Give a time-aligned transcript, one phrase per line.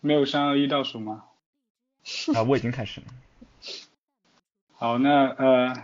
[0.00, 1.24] 没有三二一倒数吗？
[2.34, 3.06] 啊，我已经开始了。
[4.72, 5.74] 好，那呃，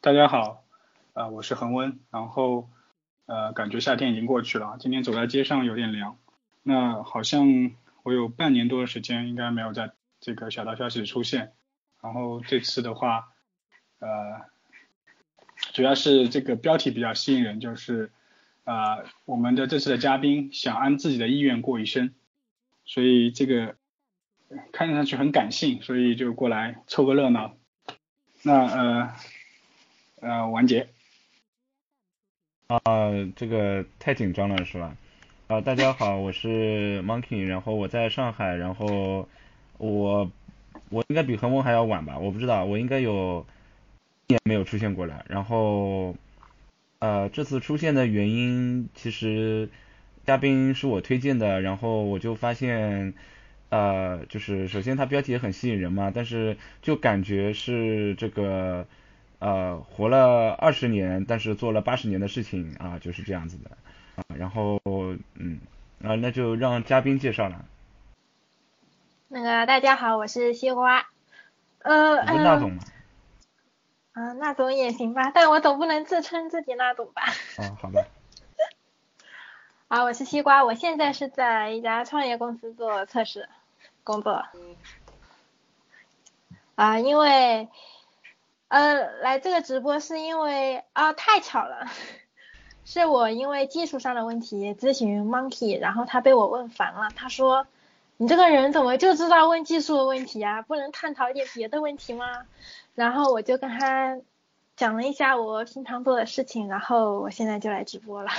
[0.00, 0.64] 大家好，
[1.12, 2.68] 啊，我是恒温，然后
[3.26, 6.18] 呃，感觉夏天已经过去了，今天走在街上有点凉。
[6.64, 7.72] 那好像
[8.02, 11.52] 我有半年多的时间应该没有在这个小道消息里出现，
[12.02, 13.28] 然后这次的话，
[14.00, 14.42] 呃，
[15.72, 18.10] 主要是这个标题比较吸引人，就是
[18.64, 22.12] 啊，我们的这次的嘉宾想按自己的意愿过一生，
[22.90, 23.76] 所以这个
[24.72, 27.56] 看上去很感性，所以就过来凑个热闹。
[28.42, 29.12] 那呃
[30.20, 30.88] 呃，完结。
[32.66, 32.80] 啊，
[33.36, 34.96] 这个太紧张了是吧？
[35.46, 39.28] 啊，大家好，我是 Monkey，然后我在上海，然后
[39.78, 40.28] 我
[40.88, 42.18] 我应该比恒温还要晚吧？
[42.18, 43.46] 我不知道，我应该有
[44.26, 45.24] 一年没有出现过了。
[45.28, 46.16] 然后
[46.98, 49.70] 呃，这次出现的原因其实
[50.26, 53.14] 嘉宾是我推荐的，然后我就发现。
[53.72, 58.84] 呃，就是首先它标题也很吸引人嘛，但是就感觉是这个
[59.38, 63.70] 呃活了二十年，但是做了八十年的事情啊，就是这样子的
[64.16, 64.24] 啊。
[64.34, 64.80] 然后
[65.36, 65.60] 嗯
[66.02, 67.64] 啊，那就让嘉宾介绍了。
[69.28, 71.06] 那个大家好，我是西瓜。
[71.78, 72.82] 呃，那总吗？
[74.14, 77.22] 啊，那总也行吧，但我总不能自称自己那总吧。
[77.56, 78.04] 啊，好吧。
[79.90, 83.48] 啊，我是西瓜，我现在是在一家创业公司做测试。
[84.04, 84.44] 工作
[86.76, 87.68] 啊，因为
[88.68, 91.88] 呃来这个直播是因为啊太巧了，
[92.86, 97.66] 是我因为技术上的问题咨询 Monkey，然后他被我问烦了，他说
[98.16, 100.62] 你这个人怎么就知道问技术的问题啊？
[100.62, 102.46] 不能探讨一点别的问题吗？
[102.94, 104.20] 然后我就跟他
[104.76, 108.30] 讲了一下我平常做的事情，然后我现在就来直播了。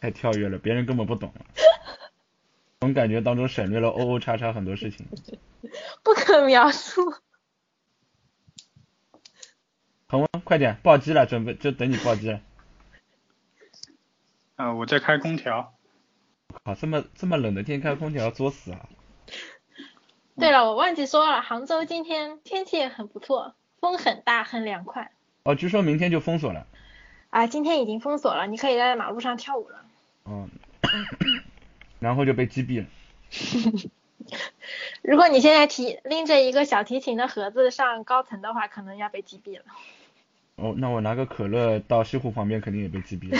[0.00, 1.32] 太跳跃了，别人根本不懂。
[2.80, 5.06] 总感觉当中省略了 O O 叉叉很多事情，
[6.04, 7.14] 不可描述。
[10.08, 12.40] 恒温，快点暴击了，准备就等你暴击了。
[14.56, 15.74] 啊，我在开空调。
[16.62, 18.88] 啊，这么这么冷的天开空调作死啊！
[20.38, 25.10] 对了，我忘记说了，杭州今天天气也很不错，风很大，很凉快。
[25.42, 26.66] 哦，据说明天就封锁了。
[27.36, 29.84] 啊，今天已经封锁了，你可以在马路上跳舞了。
[30.24, 30.48] 嗯。
[31.98, 32.86] 然后就被击毙了。
[35.02, 39.64] 如果你现在提拎着一个小提琴的盒子上高层的话，可能要被击毙了。
[40.54, 43.38] 哦，那我拿个可乐到西湖旁边，肯定也被击毙了。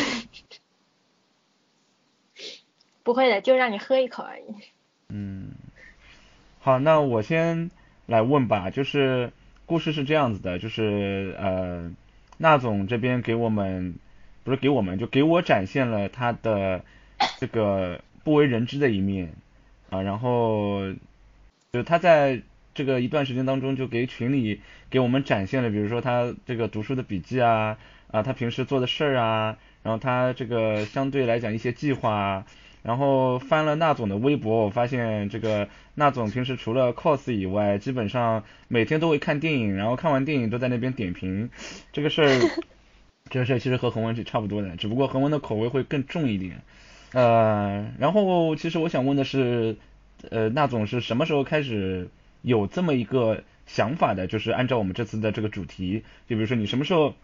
[3.03, 4.45] 不会的，就让你喝一口而已。
[5.09, 5.53] 嗯，
[6.61, 7.71] 好，那我先
[8.05, 9.33] 来问吧，就是
[9.65, 11.91] 故事是这样子的，就是呃，
[12.39, 13.95] 纳总这边给我们，
[14.45, 16.85] 不是给我们，就给我展现了他的
[17.39, 18.01] 这个。
[18.27, 19.33] 不为人知的一面
[19.89, 20.93] 啊，然后
[21.71, 22.43] 就他在
[22.75, 24.61] 这个一段时间当中，就给群里
[24.91, 27.79] 给我们展现了，比如说他这个读书的笔记啊，
[28.11, 32.45] 啊，他平时做的事儿啊，然后他这个相对来讲一些计划，
[32.87, 41.51] 然后翻了那总的微博，我发现这个那总平时除了 cos 以外，基本上每天都会看电影，然后看完电影都在那边点评，
[41.93, 42.41] 这个事儿，
[43.29, 46.63] 这个事儿其实和恒文是差不多的，只不过恒文的口味会更重一点。
[47.13, 49.77] 呃，然后其实我想问的是，
[50.31, 52.09] 呃，那总是什么时候开始
[52.43, 54.29] 有这么一个想法的？
[54.29, 57.15] 就是按照我们这次的这个主题，就比如说你什么时候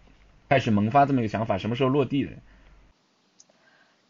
[0.49, 2.31] 开始萌发这么一个想法，什么时候落地的？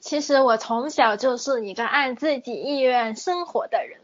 [0.03, 4.01] 其实我从小就是一个按自己意愿生活的人，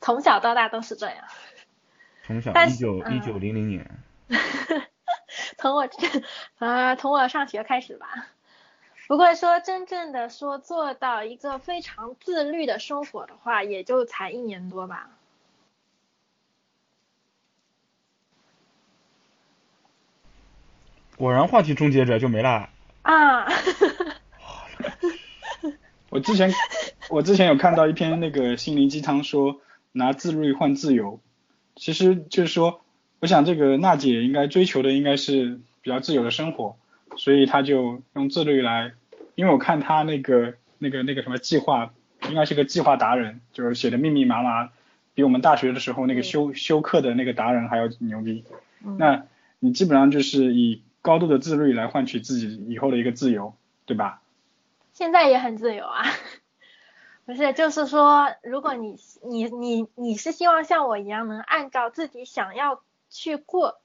[0.00, 1.16] 从小到大都是这样。
[2.26, 3.88] 从小一九一九零零年。
[5.58, 5.88] 从我
[6.58, 8.26] 啊，从我上学开始吧。
[9.06, 15.08] 不过说真正的说做到一个非常自律的生活的话，也就才一年多吧。
[21.16, 22.70] 果然话题终结者就没了。
[23.02, 23.46] 啊。
[26.10, 26.52] 我之前
[27.10, 29.60] 我之前有看到一篇那个心灵鸡汤，说
[29.92, 31.20] 拿自律换自由，
[31.76, 32.80] 其实就是说，
[33.20, 36.76] 我想这个娜姐应该追求的应该是比较自由的生活，
[37.16, 38.92] 所以她就用自律来。
[39.34, 41.92] 因为我看她那个那个那个什么计划，
[42.28, 44.70] 应该是个计划达人，就是写的密密麻麻，
[45.14, 48.44] 比我们大学的时候那个修修课的那个达人还要牛逼。
[48.98, 49.24] 那
[49.60, 53.54] 你基本上就是以高度的自律来换取自己以后的一个自由，
[53.86, 54.22] 对吧？
[54.98, 56.02] 现在也很自由啊，
[57.24, 63.78] 不是，就是说，如果你你你你是希望像我一样能按照自己想要去过，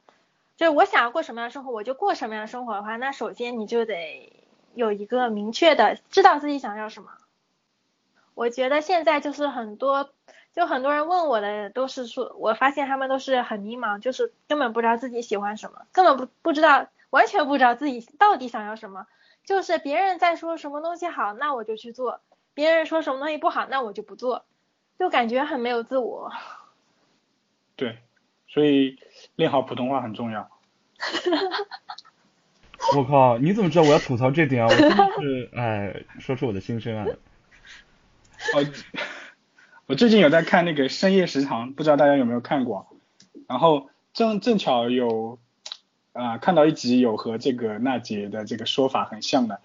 [0.58, 4.34] 就是我想要过什么样的生活，我就过什么样的生活的话，那首先你就得。
[4.76, 7.12] 有一个明确的知道自己想要什么，
[8.34, 10.10] 我觉得现在就是很多，
[10.56, 19.06] 就很多人问我的都是说，我发现他们都是很迷茫，就是根本不知道自己喜欢什么，根本不不知道，完全不知道自己到底想要什么。
[19.46, 22.22] 就是别人在说什么东西好，那我就去做；
[22.54, 24.46] 别人说什么东西不好，那我就不做，
[24.98, 26.32] 就感觉很没有自我。
[27.76, 27.98] 对，
[28.48, 28.98] 所以
[29.36, 30.50] 练好普通话很重要。
[32.96, 34.68] 我靠，你怎么知道我要吐槽这点啊？
[34.70, 37.06] 我真的是，哎，说出我的心声啊。
[38.56, 38.66] 我，
[39.88, 42.88] 我最近有在看那个深夜食堂，不知道大家有没有看过？
[43.48, 45.40] 然后正正巧有
[46.14, 49.60] 啊看到一集有和这个娜姐的这个说法很像的，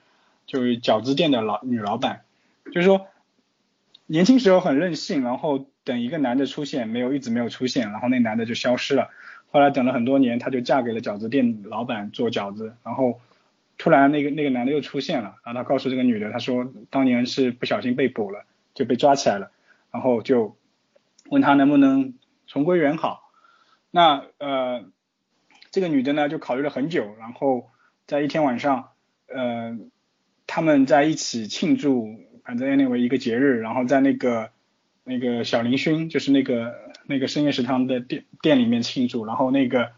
[0.46, 2.22] 就是饺子店的老女老板，
[2.66, 3.06] 就是说
[4.06, 9.10] 年轻时候很任性，然后等一个男的出现，没有一直没有出现，然后那男的就消失了。
[9.50, 13.20] 后来等了很多年，她就嫁给了饺子店老板做饺子，然后
[13.78, 18.44] 突然那个那个男的又出现了，然后他告诉这个女的，他说当年是不小心被捕了。
[18.74, 19.50] 就被抓起来了，
[19.90, 20.56] 然后就
[21.30, 22.14] 问他能不能
[22.46, 23.32] 重归原好。
[23.90, 24.84] 那呃，
[25.70, 27.68] 这个女的呢就考虑了很久，然后
[28.06, 28.90] 在一天晚上，
[29.26, 29.78] 呃，
[30.46, 32.08] 他们在一起庆祝，
[32.44, 34.50] 反正 anyway 一个节日，然后在那个
[35.04, 36.74] 那个小林勋，就是那个
[37.06, 39.92] 那个深夜食堂的店店里面庆祝，然后那个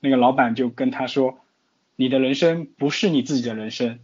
[0.00, 1.38] 那个老板就跟他说，
[1.96, 3.98] 你的人生不是你自己的人生，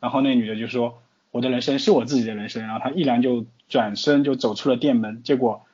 [0.00, 3.46] 然后那女的就说，我的人生是我自己的人生，然后他毅然就。
[3.68, 5.64] 转身就走出了店门，结果，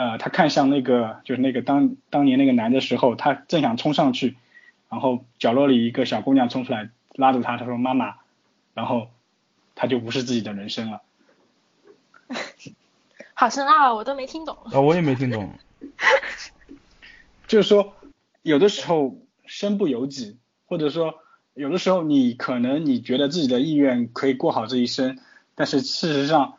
[0.00, 4.34] 呃，他看向那个就是那个当当年那个男的时候，他正想冲上去，
[4.88, 8.14] 然后角落里一个小姑娘冲出来拉住他，他说妈妈，
[8.72, 9.10] 然后
[9.74, 11.02] 他就不是自己的人生了。
[13.34, 14.56] 好深奥，我都没听懂。
[14.72, 15.52] 啊，我也没听懂。
[17.46, 17.92] 就是说，
[18.40, 21.16] 有的时候身不由己，或者说
[21.52, 25.18] 有的时候你可能你觉得自己的意愿可以过好这一生，
[25.54, 26.56] 但是事实上。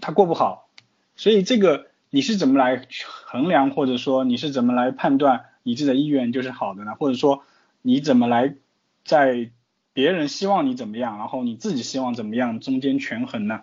[0.00, 0.68] 他过不好，
[1.16, 2.86] 所以这个你是怎么来
[3.24, 6.94] 衡量，或者说你是怎么来判断你自己的意愿就是好的呢？
[6.94, 7.44] 或者说
[7.82, 8.54] 你怎么来
[9.04, 9.50] 在
[9.92, 13.62] 别人希望你怎么样，然后你自己希望怎么样中间权衡呢？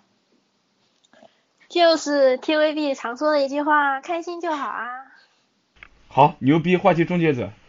[1.68, 4.86] 就是 TVB 常说的一句话，开心就好啊。
[6.06, 7.50] 好，牛逼，话题终结者。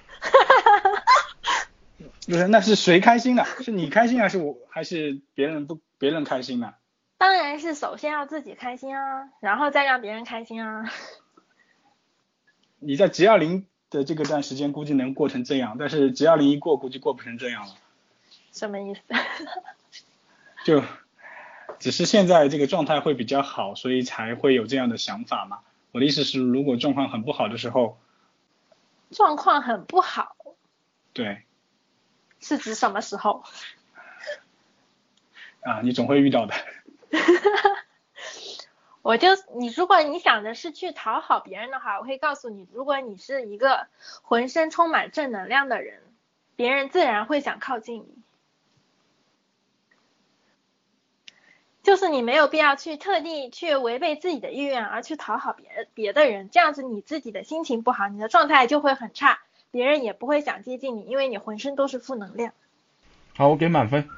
[2.28, 3.44] 不是，那是谁开心的？
[3.64, 6.76] 是你开心还是我还是别人不别人开心呢？
[7.18, 10.92] 当然是首先要自己开心啊，然后再让别人开心啊。
[12.80, 17.76] 你在 G 二零的这个段时间估计能过成这样，但是 G 二零一过估计过不成这样了。
[18.52, 19.02] 什么意思？
[20.64, 20.84] 就
[21.80, 25.62] 只是现在这个状态会比较好，所以才会有这样的想法嘛。
[25.92, 27.98] 我的意思是，如果状况很不好的时候。
[29.10, 30.36] 状况很不好。
[31.14, 31.44] 对。
[32.40, 33.44] 是指什么时候？
[35.62, 36.54] 啊，你总会遇到的。
[39.02, 43.88] 我就你，如果你想的是去讨好别人的话，我会告诉你，如果你是一个
[44.22, 46.02] 浑身充满正能量的人，
[46.56, 48.18] 别人自然会想靠近你。
[51.84, 59.40] 就是你没有必要去特地去违背自己的意愿而去讨好别别的人，这样子你自己的心情不好，你的状态就会很差，
[59.72, 62.52] 别人也不会想接近你，因为你浑身都是负能量。
[63.38, 64.10] 好，我给满分。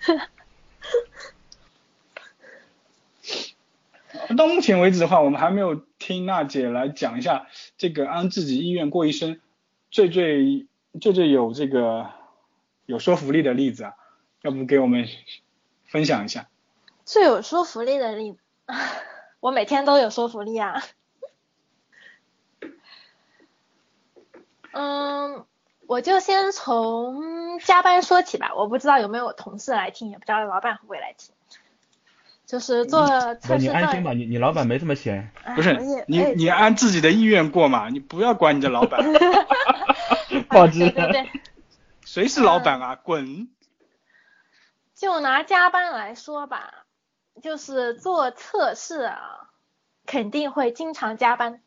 [4.36, 7.46] 到目前为止的话，我们还没有听娜姐来讲一下
[7.76, 9.40] 这个按自己意愿过一生
[9.90, 10.66] 最最
[11.00, 12.10] 最最有这个
[12.86, 13.94] 有说服力的例子啊，
[14.42, 15.06] 要不给我们
[15.84, 16.48] 分享一下？
[17.04, 18.38] 最有说服力的例子，
[19.40, 20.82] 我每天都有说服力啊。
[24.72, 25.46] 嗯，
[25.86, 31.32] 我就先从加班说起吧，我不知道有没有同事来听，也不知道老板会不会来听。
[32.46, 33.64] 就是做测试。
[33.64, 35.30] 你安心吧，你你老板没这么闲。
[35.54, 35.74] 不是
[36.06, 39.00] 你你按自己的意愿过嘛，你不要管你的老板。
[40.48, 40.78] 报纸。
[40.78, 41.30] 对对对。
[42.04, 42.96] 谁是老板啊？
[42.96, 43.48] 滚！
[44.94, 46.86] 就拿加班来说吧，
[47.42, 49.50] 就是做测试啊，
[50.06, 51.60] 肯定会经常加班。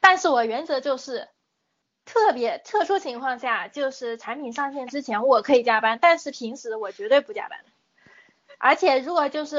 [0.00, 1.28] 但是我原则就是，
[2.04, 7.58] 特别特殊情况下，就是产品上线之前我可以加班，但是平时我绝对不加班。
[8.60, 9.56] 而且如果就是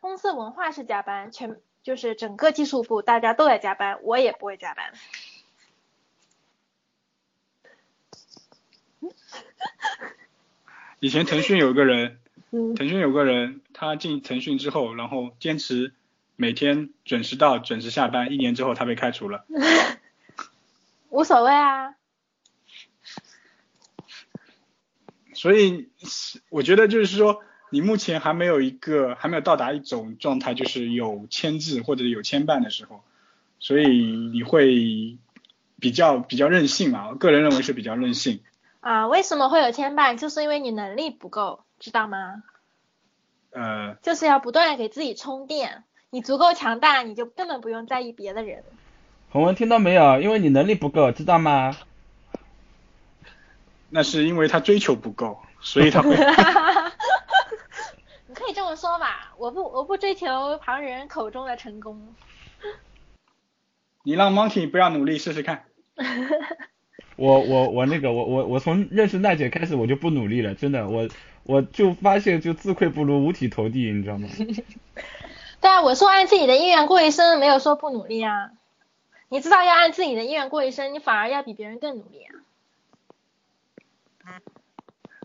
[0.00, 4.94] 公司文化是加班，全就是整个技术部大家都在加班，我也不会加班。
[11.00, 12.18] 以前腾讯有个人，
[12.50, 15.92] 腾讯有个人，他进腾讯之后，然后坚持
[16.36, 19.44] 每天准时到、准时下班，一年之后他被开除了。
[21.10, 21.94] 无所谓啊。
[25.34, 25.90] 所以
[26.48, 27.44] 我觉得就是说。
[27.70, 33.02] 你目前还没有一个还没有到达一种状态，就是有牵制或者有牵绊的时候，
[33.58, 35.16] 所以你会
[35.78, 37.14] 比较比较任性嘛？
[37.14, 38.40] 个人认为是比较任性。
[38.80, 40.18] 啊， 为什么会有牵绊？
[40.18, 42.42] 就是因为你能力不够，知道吗？
[43.52, 45.84] 呃，就是要不断的给自己充电。
[46.10, 48.64] 你足够强大，你就根本不用在意别的人。
[49.30, 50.20] 洪文听到没有？
[50.20, 51.76] 因为你能力不够，知道吗？
[53.90, 56.16] 那是因为他追求不够，所以他会。
[58.70, 62.14] 么说吧，我不我不追求旁人口中的成功。
[64.04, 65.64] 你让 Monkey 不要努力试试看。
[67.16, 71.08] 我我我那个我我我从认识娜姐开始我就不努力了，真的我
[71.42, 74.28] 我就发现就自愧不如五体投地，你知道吗？
[75.60, 78.52] 对啊，我说按自己的意愿过一生，没有说不努力啊。
[79.28, 82.34] 你知道要按自己的意愿过一生，你反而要比别人更努力啊。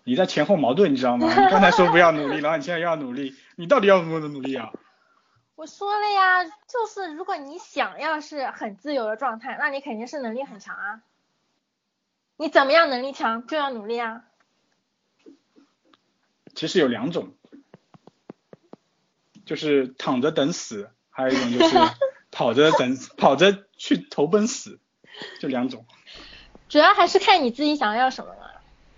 [0.05, 1.27] 你在前后矛盾，你知道吗？
[1.27, 4.71] 你刚才说不要努力，然后你现在又要努力，你到底要怎么努力啊？
[5.55, 11.01] 我说了呀，就是如果你想要是很自由的状态，那你肯定是能力很强啊。
[12.37, 14.23] 你怎么样能力强就要努力啊。
[16.53, 17.33] 其实有两种。
[19.45, 21.77] 就是躺着等死，还有一种就是
[22.31, 24.79] 跑着等跑着去投奔死，
[25.39, 25.85] 就两种。
[26.67, 28.44] 主要还是看你自己想要什么了，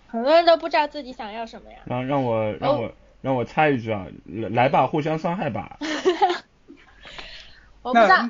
[0.08, 1.80] 很多人都不知道自己想要什么呀。
[1.86, 5.78] 让让我让我让我插一句啊，来来吧，互相伤害吧。
[7.84, 8.30] 我不知道。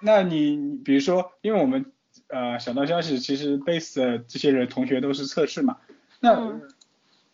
[0.00, 1.92] 那你比如说，因为我们
[2.28, 5.78] 呃小道消息，其实 base 的这些人同学都是测试嘛，
[6.20, 6.60] 那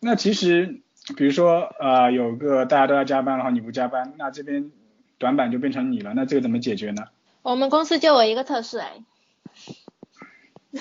[0.00, 0.80] 那其实。
[1.18, 4.70] 比如说，呃，有个大家都要加班，然后你不加班，那这边
[5.18, 7.08] 短板就变成你了，那这个怎么解决呢？
[7.42, 9.04] 我们公司就我一个测试哎。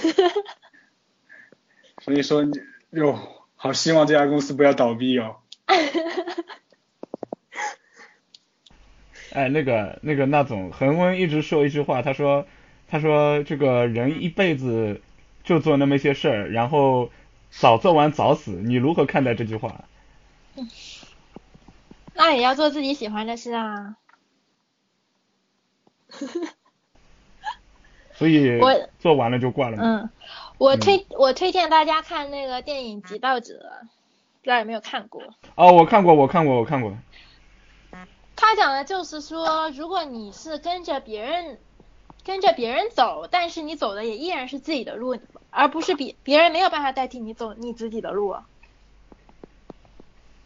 [2.00, 2.46] 所以说，
[2.94, 3.20] 哟，
[3.56, 5.36] 好希望这家公司不要倒闭哦。
[9.34, 12.46] 哎，那个那个那总恒温一直说一句话，他说
[12.88, 15.02] 他说这个人一辈子
[15.44, 17.10] 就做那么一些事儿，然后
[17.50, 19.86] 早做完早死，你如何看待这句话？
[22.14, 23.96] 那也要做自己喜欢的事啊。
[28.14, 29.78] 所以，我做完了就挂了。
[29.82, 30.10] 嗯，
[30.58, 35.22] 我推我推荐大家看那个电影《极道者》，不知道有没有看过？
[35.56, 36.98] 哦，我看过，我看过，我看过。
[38.36, 41.60] 他讲的就是说，如果你是跟着别人
[42.24, 45.18] 跟着别人走，但是你走的也依然是自己的路，
[45.50, 48.36] 而不是别别人没有办法代替你走你自己的路。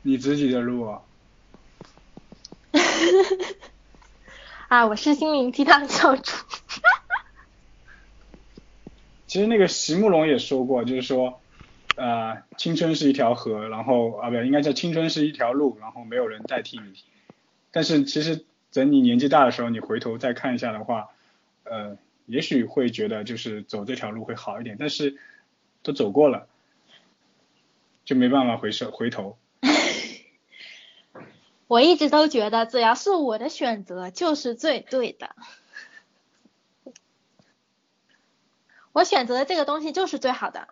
[0.04, 1.02] 你自己的路啊！
[4.70, 6.34] 啊，我是心灵鸡汤教主。
[9.28, 11.42] 其实那个席慕容也说过，就是说，
[11.96, 16.94] 呃，青春是一条河，然后啊，不，应该叫青春是一条路，然后没有人代替你。
[17.72, 21.10] 但是其实等你年纪大的时候，你回头再看一下的话，
[21.66, 25.18] 呃，也许会觉得就是走这条路会好一点，但是
[25.84, 26.48] 都走过了，
[28.06, 29.38] 就没办法回首回头。
[31.68, 35.36] 我一直都觉得，只要是我的选择，就是最对的。
[38.98, 40.70] 我选择的这个东西就是最好的。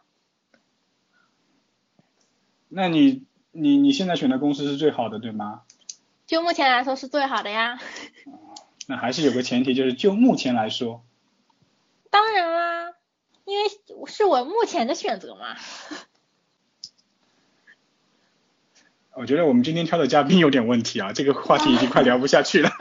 [2.70, 5.62] 那你你你现在选的公司是最好的，对吗？
[6.26, 7.80] 就目前来说是最好的呀。
[8.88, 11.04] 那还是有个前提，就是就目前来说。
[12.10, 12.94] 当然啦，
[13.44, 13.70] 因为
[14.08, 15.56] 是我目前的选择嘛。
[19.14, 22.72] 我觉得我们今天挑的嘉宾有点问题啊，这个话题已经快聊不下去了。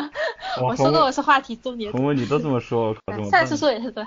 [0.62, 1.90] 我说过我是话题重点。
[1.90, 2.94] 红文你都这么说，
[3.30, 4.06] 上次说也是对。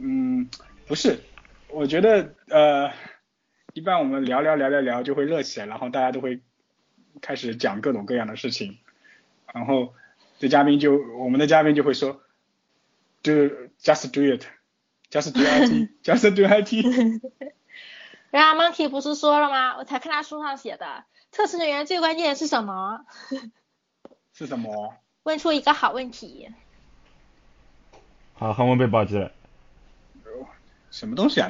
[0.00, 0.48] 嗯，
[0.86, 1.20] 不是，
[1.70, 2.92] 我觉得呃，
[3.72, 6.40] 一般我们聊聊聊聊聊就会热起来，然后大家都会
[7.20, 8.78] 开始讲各种各样的事情，
[9.52, 9.92] 然后
[10.38, 12.20] 这嘉宾就我们的嘉宾就会说
[13.22, 13.32] ，do
[13.82, 17.52] just do it，just do it，just do it。
[18.30, 19.76] 然后 Monkey 不是说了吗？
[19.78, 23.04] 我才看他书上写的，测试人员最关键的是什么？
[24.34, 24.94] 是什么？
[25.24, 26.50] 问出一个好问题。
[28.34, 29.32] 好，恒温被暴击了。
[30.90, 31.48] 什么东西啊？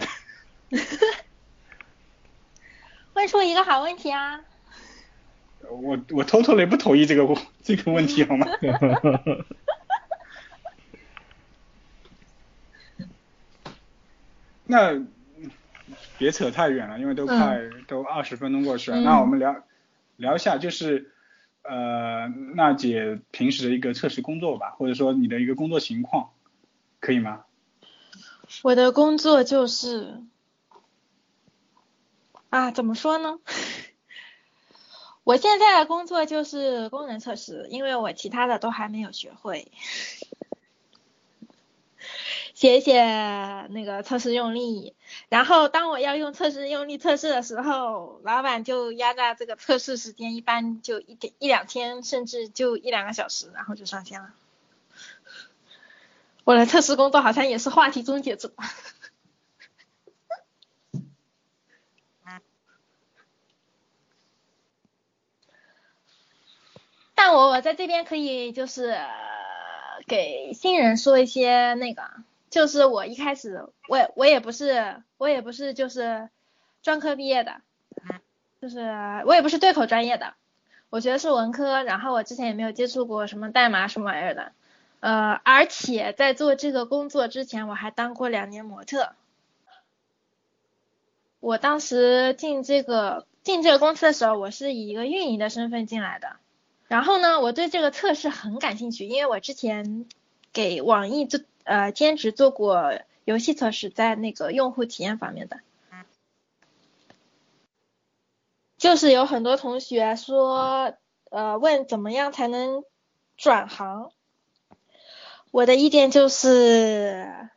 [3.15, 4.41] 问出一个好问题啊！
[5.71, 7.27] 我我偷偷的不同意这个
[7.63, 8.47] 这个问题好吗？
[14.65, 15.01] 那。
[16.19, 19.01] 别扯太远了，因为都快都二十分钟过去了。
[19.01, 19.65] 那我们聊
[20.17, 21.13] 聊一下，就是
[21.63, 22.27] 呃
[22.57, 26.31] 娜姐平时的一个测试工作吧，或者说你的一个工作情况，
[26.99, 27.45] 可以吗？
[28.63, 30.23] 我的工作就是
[32.51, 33.39] 啊，怎么说呢？
[35.25, 39.71] 我现在的工作就是功能测试，因为我其他的都还没有学会。
[42.55, 43.03] 写写
[43.71, 44.97] 那个测试用例，
[45.29, 54.33] 然后当我要用测试用例测试的时候，老板就压榨这个测试时间，一般就一点一两天，甚至就一两个小时，然后就上线了。
[56.49, 58.55] 我的测试工作好像也是话题终结者。
[67.15, 68.97] 但我我在这边可以就是
[70.07, 72.03] 给新人说一些那个。
[72.49, 76.31] 就是我一开始，我我也不是，我也不是就是
[76.83, 77.61] 专科毕业的，
[78.63, 78.81] 就是
[79.27, 80.33] 我也不是对口专业的，
[80.89, 84.53] 我学的是文科，然后我之前也没有接触过什么代码什么玩意儿的，
[85.01, 89.13] 呃，而且在做这个工作之前，我还当过两年模特。
[91.41, 96.37] 我当时进这个进这个公司的时候，我是以一个运营的身份进来的，
[96.89, 100.07] 然后呢，我对这个测试很感兴趣，因为我之前
[100.53, 101.41] 给网易做。
[101.65, 105.61] 呃，兼职做过游戏测试，在那个用户体验方面的，
[108.79, 110.95] 就是有很多同学说，
[111.29, 112.85] 呃，问怎么样才能
[113.37, 114.13] 转行？
[115.51, 117.49] 我的意见就是，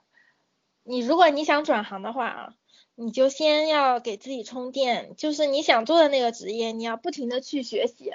[0.83, 2.53] 你如果你想转行的话啊，
[2.95, 8.11] 你就先要给自己充电，就是你想做的那个职业，你要不停的去学习，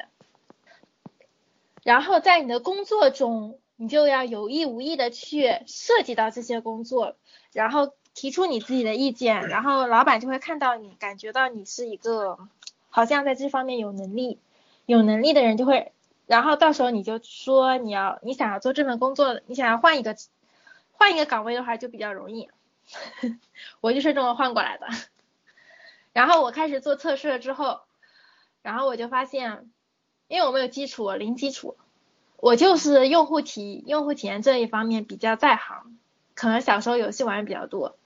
[1.82, 3.58] 然后在你的工作中。
[3.78, 7.14] 你就要有意无意的去涉及到这些工作，
[7.52, 12.38] 然后提出你自己的意见，然后老板就会看到你，感觉到你是一个
[12.88, 14.38] 好像在这方面有能力、
[14.86, 15.92] 有能力的人，就会，
[16.26, 20.16] 然后到时候你就说你要你想要做这份工作，你想要换一个
[20.92, 22.50] 换一个岗位的话就比较容易，
[23.80, 24.86] 我就是这么换过来的。
[26.12, 27.80] 然后我开始做测试了之后，
[28.62, 29.70] 然后我就发现，
[30.28, 31.76] 因为我没有基础，零基础。
[32.38, 35.96] 我就是用户体用户体验这一方面比较在行，
[36.34, 37.96] 可能小时候游戏玩的比较多，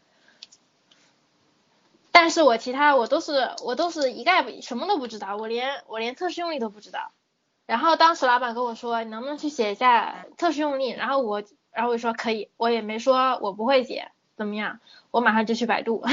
[2.13, 7.11] 但是我其他我都是我都是一概什么都不知道，我连我连测试用例都不知道。
[7.71, 10.91] 然后当时老板跟我说，你能不能去写一下测试用例？
[10.91, 14.81] 然后我然后我说可以，我也没说我不会写，怎么样？
[15.13, 16.05] 我马上就去百度，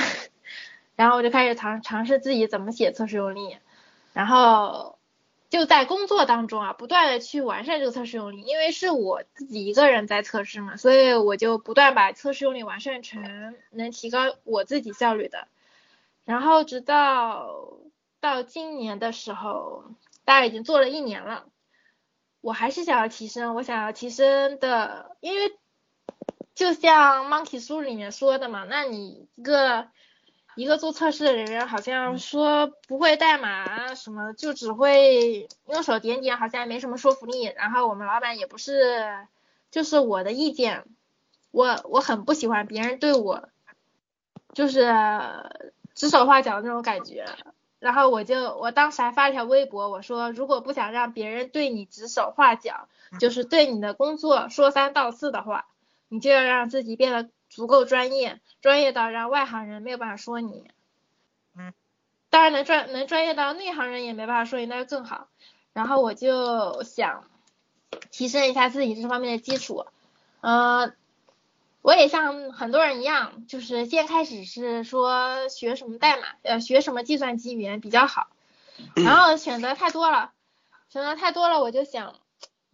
[0.96, 3.58] 然后我就开始尝尝试自己怎么写测试用例，
[4.13, 4.96] 然后。
[5.50, 15.48] 就在工作当中啊，不断的去完善这个测试用例，因为是我自己一个人在测试嘛，所以我就不断把测试用例完善成能提高我自己效率的。
[16.26, 17.48] 然后直到
[18.20, 19.86] 到今年的时候，
[20.28, 21.46] 大概已经做了一年了，
[22.42, 25.58] 我还是想要提升，我想要提升的，因为
[26.54, 29.88] 就像 Monkey 书里面说的嘛，那你一个。
[30.58, 37.44] 一个做测试的人员好像说不会代码什么，就只会用手点点，好像也没什么说服力。
[37.44, 39.28] 然后我们老板也不是，
[39.70, 40.86] 就是我的意见，
[41.52, 43.50] 我我很不喜欢别人对我
[44.52, 44.92] 就是
[45.94, 47.28] 指手画脚的那种感觉。
[47.80, 52.88] 然后我就我当时还发了条微博，我说如果不想让别人对你指手画脚，
[53.20, 55.68] 就是对你的工作说三道四的话，
[56.10, 57.30] 你就要让自己变得。
[57.50, 60.70] 足够专业，专业到让外行人没有办法说你。
[61.58, 61.74] 嗯，
[62.30, 65.30] 当然能专能专业到内行人也没办法说你，那就更好。
[65.72, 67.24] 然后我就想
[68.12, 69.86] 提升一下自己这方面的基础。
[70.42, 70.92] 呃，
[71.88, 78.28] 我也像很多人一样，就是先开始是说学什么代码，呃，学什么计算机语言比较好。
[79.06, 80.34] 然后选择太多了，
[80.89, 82.15] 选择太多了，我就想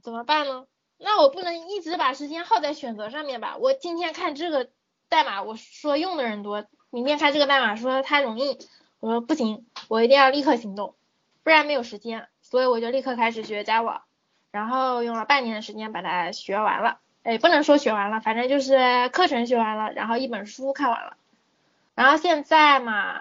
[0.01, 0.65] 怎么办呢？
[0.97, 3.55] 那我不能一直把时间耗在选择上面吧？
[3.57, 4.71] 我今天看这个
[5.09, 8.57] 代码，我说用的人多；明天看这个代码，说它容易。
[8.99, 10.95] 我说不行，我一定要立刻行动，
[11.43, 12.29] 不然没有时间。
[12.41, 14.01] 所以我就立刻开始学 Java，
[14.49, 16.97] 然后用了半年的时间把它学完了。
[17.23, 21.17] 哎，不能说学完了，反正就是课程学完了，然后一本书看完了。
[21.95, 23.19] 然后现在嘛，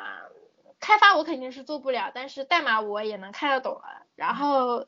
[0.81, 4.03] 开发我肯定是做不了，但是代码我也能看得懂了。
[4.17, 4.87] 然后。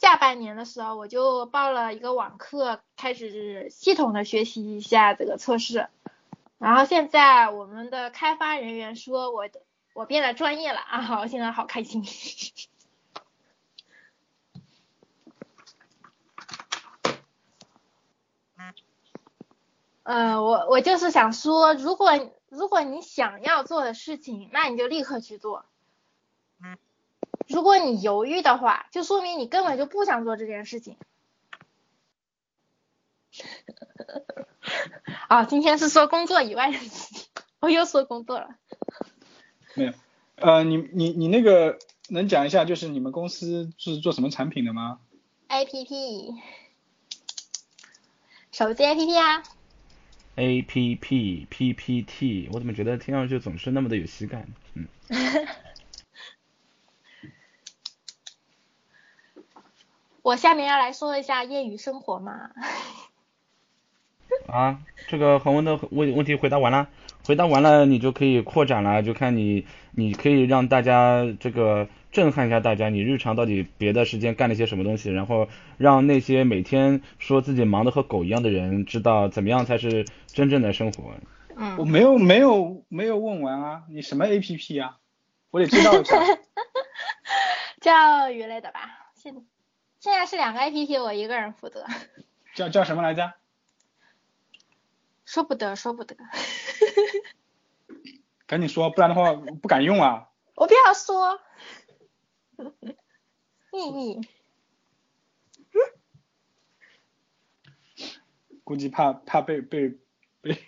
[0.00, 5.88] 下半年的时候，我就报了一个网课，开始系统的学习一下这个测试。
[6.58, 9.48] 然后现在我们的开发人员说我
[9.94, 12.04] 我变得专业了啊，我，现在好开心。
[20.08, 22.12] 呃，我我就是想说，如果
[22.48, 25.66] 如果你想要做的事情，那你就立刻去做。
[27.46, 30.96] 如果你犹豫的话，就说明你根本就不想做这件事情。
[35.28, 37.26] 啊，今天是说工作以外的事情，
[37.60, 38.48] 我又说工作了。
[39.74, 39.92] 没有，
[40.36, 45.00] 呃，你你你那个能讲一下就是你们公司是做什么产品的吗
[45.48, 46.34] ？A P P，
[48.52, 49.42] 手机 A P P 啊，
[50.38, 54.46] A P P P P T，我怎么觉得听上去总是那么的有喜感？
[54.74, 54.86] 嗯，
[60.22, 62.52] 我下面要来说一下业余生活嘛。
[64.48, 66.88] 啊，这个恒温的问问题回答完了，
[67.26, 81.12] 回答完了你就可以扩展了，就看你你可以让大家这个震撼一下大家，你日常到底别的时间干了些什么东西，然后让那些每天说自己忙得和狗一样的人知道怎么样才是真正的生活。
[81.54, 84.96] 嗯，我没有没有没有问完啊，你什么 A P P 啊？
[85.50, 86.16] 我得知道一下。
[87.80, 89.10] 教育类的吧。
[89.14, 89.34] 现
[90.00, 91.84] 现在是两个 A P P，我一个人负责。
[92.54, 93.34] 叫叫什么来着？
[95.28, 96.16] 说不得，说不得。
[98.48, 100.30] 赶紧说，不然的话我不敢用啊。
[100.54, 101.38] 我不要说。
[103.70, 104.26] 秘密。
[108.64, 109.90] 估计怕怕被被
[110.40, 110.62] 被被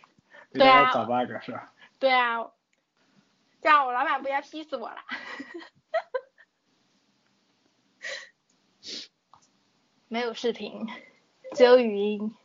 [0.53, 1.73] 对啊大家找 bug 是吧？
[1.99, 2.51] 对啊，
[3.63, 4.99] 这样我老板不要劈死我了。
[10.09, 10.87] 没有视频，
[11.55, 12.37] 只有语音。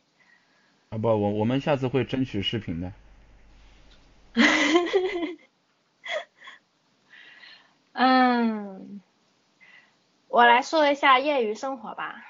[0.90, 2.92] 啊不，我我们下次会争取视频的。
[7.92, 9.00] 嗯，
[10.28, 12.24] 我来说一下业余生活吧，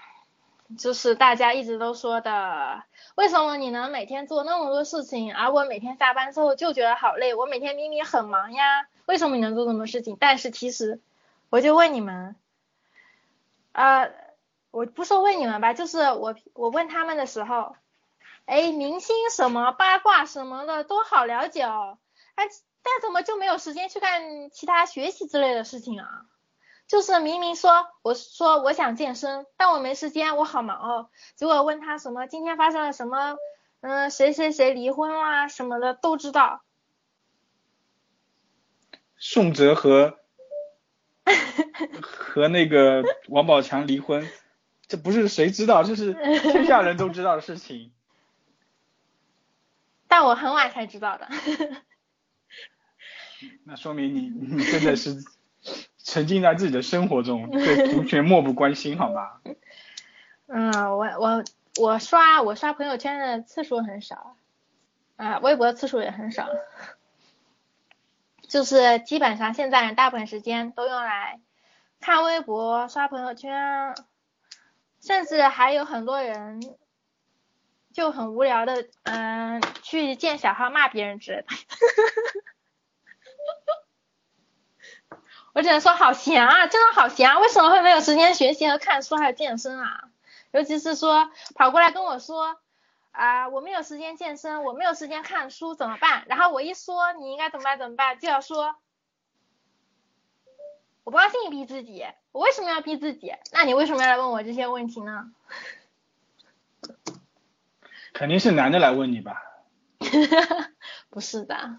[0.78, 2.84] 就是大家一直都说的，
[3.16, 7.34] 为什么你能每天做那么多事情，而我每天下班之后就觉得好累？
[7.34, 10.16] 我每天明明很忙呀，为什么你能做那么多事情？
[10.18, 11.00] 但是其实，
[11.50, 12.36] 我就问你们，
[13.72, 14.12] 呃，
[14.70, 17.74] 我不说问你们吧，就是我我问他们的时候，
[18.46, 21.98] 哎，明星什么八卦什么的都好了解哦，
[22.36, 22.44] 哎，
[22.82, 26.26] 但怎么就没有时间去干其他学习之类的事情啊？
[26.86, 31.10] 就是明明说我说我想健身，但我没时间，我好忙哦。
[31.34, 33.36] 结果问他什么今天发生了什么，
[33.80, 36.62] 嗯，谁谁谁离婚啦什么的都知道。
[39.18, 40.20] 宋哲和
[42.00, 44.30] 和那个王宝强离婚，
[44.86, 47.92] 这不是谁知道，这是天下人都知道的事情。
[50.08, 51.28] 但我很晚才知道的。
[53.64, 55.16] 那说明你你真的是
[55.98, 59.40] 沉浸在自己的生活中，对足球漠不关心，好吗？
[60.46, 61.44] 嗯，我我
[61.78, 64.36] 我刷我刷朋友圈的次数很少，
[65.16, 66.48] 啊，微博次数也很少，
[68.48, 71.40] 就是基本上现在大部分时间都用来
[72.00, 73.94] 看微博、刷朋友圈，
[75.00, 76.62] 甚至还有很多人
[77.96, 81.46] 就很无聊的，嗯，去建小号骂别人之类的。
[85.54, 87.38] 我只能说好闲啊，真的好闲啊！
[87.38, 90.10] 为什么会没有时间学习和看书还有健身啊？
[90.50, 92.60] 尤其是说跑过来跟我说
[93.12, 96.24] 啊、我没有时间健身，我没有时间看书，怎么办？
[96.26, 98.76] 然后我一说你应该怎么办怎么办，就要说
[101.02, 103.34] 我不高兴逼自己，我为什么要逼自己？
[103.52, 105.32] 那你为什么要来问我这些问题呢？
[108.18, 109.42] 肯定是男的来问你吧？
[111.10, 111.78] 不是的，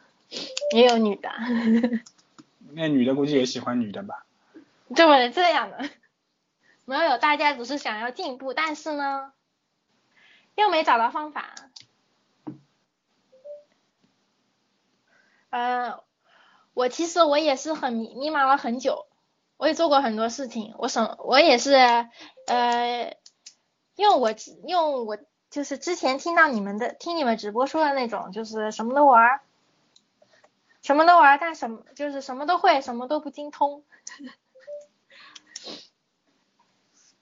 [0.75, 1.29] 也有女的，
[2.73, 4.25] 那女的估计也喜欢女的吧？
[4.95, 5.77] 怎么能这样呢？
[6.85, 9.33] 没有，大家只是想要进步，但是呢，
[10.55, 11.55] 又没找到方法。
[15.49, 16.03] 呃，
[16.73, 19.07] 我其实我也是很迷迷茫了很久，
[19.57, 21.73] 我也做过很多事情，我什我也是
[22.45, 23.17] 呃，
[23.95, 24.33] 用我
[24.67, 25.17] 用我
[25.49, 29.39] 就是之前听到你们的听你们直播说的那种，就是什么都玩，
[30.81, 33.83] 什么都玩，但什么就是什么都会，什么都不精通。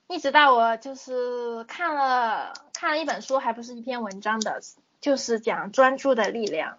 [0.07, 4.61] 一直到我就是看了看了一本书，还不是一篇文章的，
[5.01, 6.77] 就是讲专注的力量。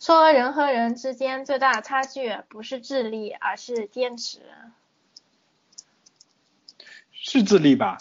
[0.00, 4.40] 说人和人之间最大的差距不是智力，而是坚持。
[7.12, 7.98] 是智力吧？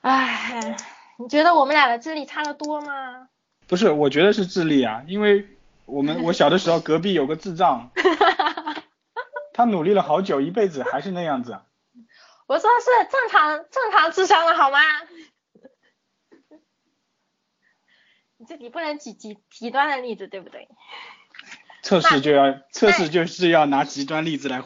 [0.00, 0.76] 唉，
[1.18, 3.28] 你觉得我们俩的智力差得多吗？
[3.66, 5.46] 不是，我觉得是智力啊，因为
[5.84, 7.90] 我们我小的时候隔壁有个智障，
[9.52, 11.60] 他努力了好久，一辈子还是那样子。
[12.46, 14.78] 我说是正常正常智商的好吗？
[18.38, 20.68] 你自己不能举极极端的例子，对不对？
[21.82, 24.62] 测试就要测试就是要拿极端例子来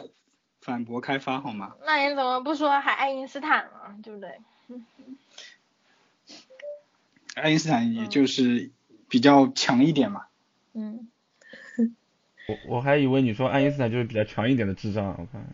[0.61, 1.73] 反驳开发，好吗？
[1.85, 3.71] 那你怎么不说还爱因斯坦呢？
[4.03, 4.39] 对不对？
[7.35, 8.71] 爱因斯坦也就是
[9.09, 10.25] 比较强一点嘛。
[10.73, 11.09] 嗯，
[12.47, 15.45] 我我还以为你说爱因斯坦就是比较强一点的智障，我看。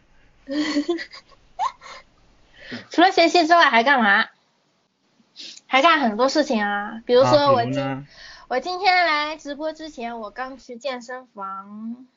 [2.89, 4.27] 除了学习之外还干嘛？
[5.67, 8.07] 还干很多事情啊，比如说我今
[8.47, 12.07] 我今天来直播之前，我刚去健身房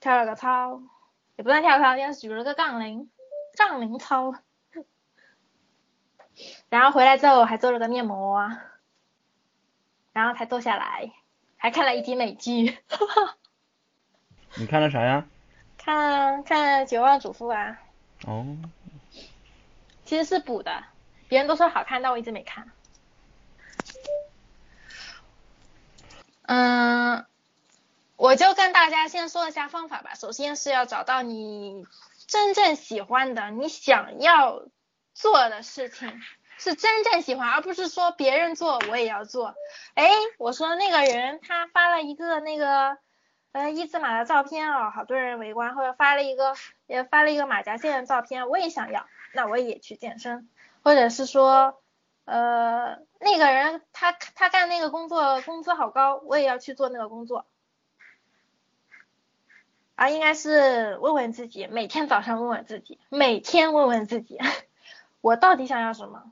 [0.00, 0.82] 跳了个操，
[1.36, 3.08] 也不算跳操，应该是举了个杠铃，
[3.56, 4.34] 杠铃操。
[6.68, 8.50] 然后回来之后还做了个面膜，
[10.12, 11.12] 然后才坐下来，
[11.56, 12.78] 还看了一集美剧。
[14.56, 15.26] 你看了啥呀？
[15.78, 17.78] 看看《绝望主妇》啊。
[18.26, 18.56] 哦。
[20.04, 20.84] 其实是补的，
[21.28, 22.70] 别人都说好看，但我一直没看。
[26.42, 27.24] 嗯，
[28.16, 30.14] 我就跟大家先说一下方法吧。
[30.14, 31.86] 首先是要找到你
[32.26, 34.62] 真正喜欢的、你想要
[35.14, 36.20] 做的事情，
[36.58, 39.54] 是真正喜欢，而不是说别人做我也要做。
[39.94, 42.98] 哎，我说那个人他发了一个那个
[43.52, 46.54] 呃一字马的照片哦，好多人围观，或者发了一个
[46.86, 49.06] 也发了一个马甲线的照片，我也想要。
[49.36, 50.48] 那我也去健身，
[50.84, 51.82] 或者是说，
[52.24, 57.44] 呃，那个人他他干那个工作工资好高，我也要去做那个工作。
[59.96, 64.38] 啊，应该是问问自己，每天早上问问自己，每天问问自己，
[65.24, 66.22] 我到底想要什么？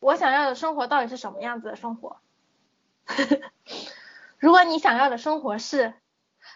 [0.00, 2.16] 我想要的生活到底是什么样子的生活？
[4.40, 5.92] 如果你想要的生活是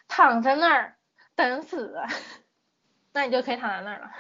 [0.09, 0.97] 躺在那儿
[1.35, 1.95] 等死，
[3.13, 4.11] 那你就可以躺在那儿了。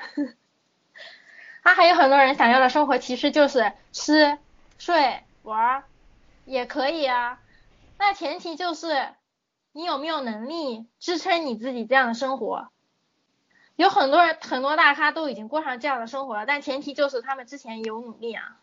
[1.62, 4.36] 他还有很多人想要的生活，其实就是吃、
[4.76, 5.84] 睡、玩，
[6.44, 7.40] 也可以啊。
[7.96, 9.14] 那前提就是
[9.72, 12.68] 你有没有能力支撑你自己这样的生活。
[13.76, 18.56] 有很多人，很多大咖都已经过上这样的生活了，但前提就是他们之前有努力啊。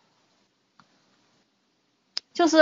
[2.33, 2.57] 就是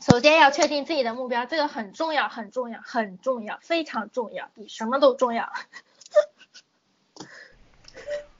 [0.00, 5.52] 首先要确定自己的目标，这个很重要，很重要，很重要，非常重要，比什么都重要。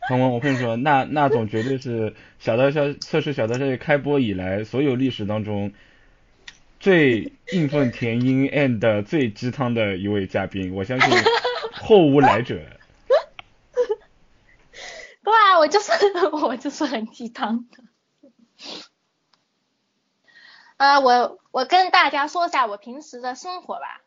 [0.08, 5.72] 鹏鹏，我跟你说，那那种绝对是小道消测试小道消息开播以来所有历史当中
[6.80, 11.10] 最义愤填膺 and 最鸡汤的一位嘉宾，我相信
[11.72, 12.60] 后无来者。
[15.28, 15.92] 对啊，我就是
[16.32, 17.84] 我就是很鸡汤的。
[20.78, 24.00] 啊，我我跟大家说一下我平时的生活吧，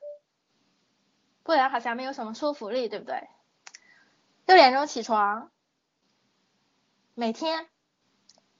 [1.44, 3.30] 不然好像没有什么说服力，对不对？
[4.48, 5.52] 六点钟起床。
[7.14, 7.68] 每天，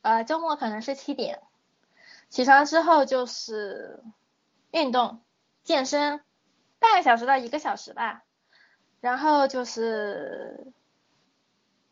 [0.04, 1.42] 呃，周末可能是七点，
[2.30, 4.04] 起床之后就是
[4.70, 5.24] 运动、
[5.64, 6.24] 健身，
[6.78, 8.24] 半个小时到一个小时吧，
[9.00, 10.72] 然后就是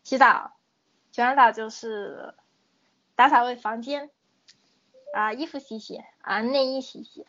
[0.04, 0.52] 洗澡，
[1.20, 2.34] 洗完澡就是
[3.18, 4.10] 打扫卫房间，
[5.14, 7.26] 啊，衣服洗洗，啊，内衣洗洗，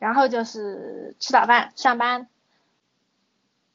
[0.00, 2.28] 然后就是吃早饭、上班。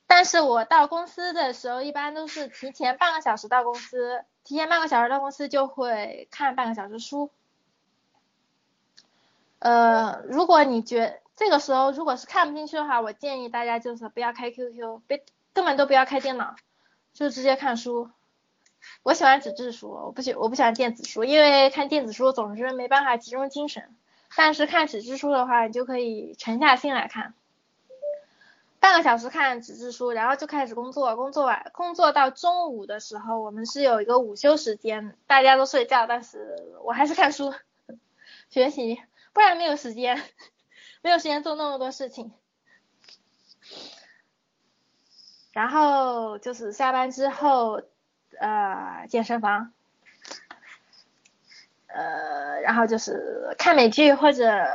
[0.06, 4.26] 但是我到公司的时候，一般都是提前半个小时到公司。
[4.44, 7.32] 提前半个小时到公司就会看半个小时书，
[9.60, 15.24] 呃，如果你觉这个时候如果是看不进去的话，我建议大家就是不要开 QQ，别
[15.54, 16.54] 根本都不要开电脑，
[17.14, 18.10] 就直接看书。
[19.04, 23.94] 我喜欢纸质书，我不喜我不喜欢电子书，因为看电子书总是没办法集中精神，
[24.36, 27.34] 但是看纸质书的话，你就可以沉下心来看。
[28.80, 31.16] 半个小时看纸质书，然后就开始工作。
[31.16, 37.54] 工作完，工作到中午的时候，我们是有一个午休时间，大家都睡觉，但是我还是看书
[38.50, 40.22] 学习，不然没有时间，
[41.02, 42.34] 没有时间做那么多事情。
[45.54, 47.82] 然后就是下班之后，
[48.40, 49.72] 呃，健身房，
[51.88, 54.66] 呃，然后就是看美剧或者。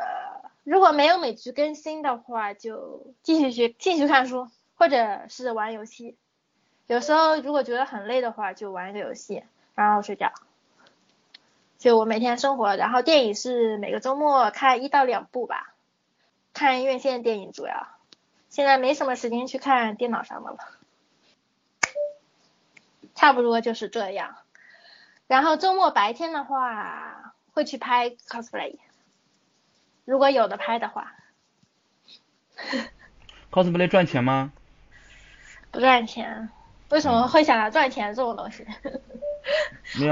[0.65, 6.19] 如果没有美剧更新的话，就继续学，继续看书，或者是玩游戏。
[6.87, 9.43] 有时候如果觉得很累的话，就玩一个游戏，
[9.75, 10.31] 然后睡觉。
[11.79, 15.73] 就我每天生活，然后电影是每个周末看一到两部吧，
[16.53, 17.89] 看院线电影主要。
[18.51, 20.59] 现在没什么时间去看电脑上的了，
[23.19, 24.37] 差不多就是这样。
[25.27, 28.79] 然后周末白天的话，会去拍 cosplay。
[30.05, 31.17] 如果有的拍的话
[33.51, 34.53] ，cosplay 赚钱吗？
[35.73, 36.49] 不赚钱，
[36.91, 38.65] 为什么会想到赚钱这种东西？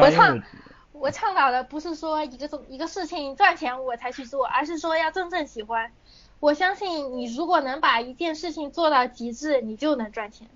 [0.00, 0.42] 我倡
[0.90, 5.92] 我倡导的不是说一个一个事情赚钱我才去做，而是说要真正喜欢。
[6.40, 10.48] 我相信你如果能把一件事情做到极致，你就能赚钱。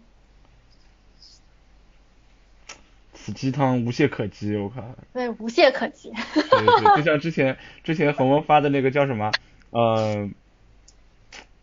[3.22, 4.82] 此鸡汤无懈可击，我靠！
[5.12, 6.10] 对，无懈可击。
[6.34, 9.30] 对对，就像之前之前恒温发的那个叫什么，
[9.70, 10.30] 呃，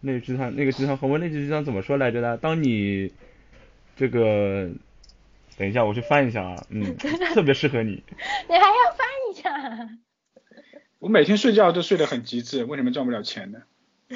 [0.02, 2.38] 那个鸡汤那个鸡汤恒温那句鸡汤怎么说来着的？
[2.38, 3.12] 当你
[3.96, 4.70] 这个，
[5.58, 6.96] 等一下我去翻一下啊，嗯，
[7.34, 8.04] 特别适合你。
[8.48, 9.90] 你还要翻一下？
[11.00, 13.64] 我每天睡觉都睡得很极致，为什么赚不了钱呢？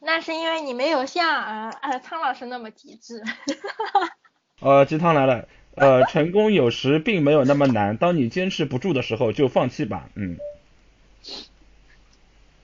[0.00, 3.22] 那是因为你没有像呃呃苍老师那么极致。
[4.64, 10.38] 呃，鸡汤来了，呃，成功有时并没有那么难，当你坚持不住的时候就放弃吧，嗯。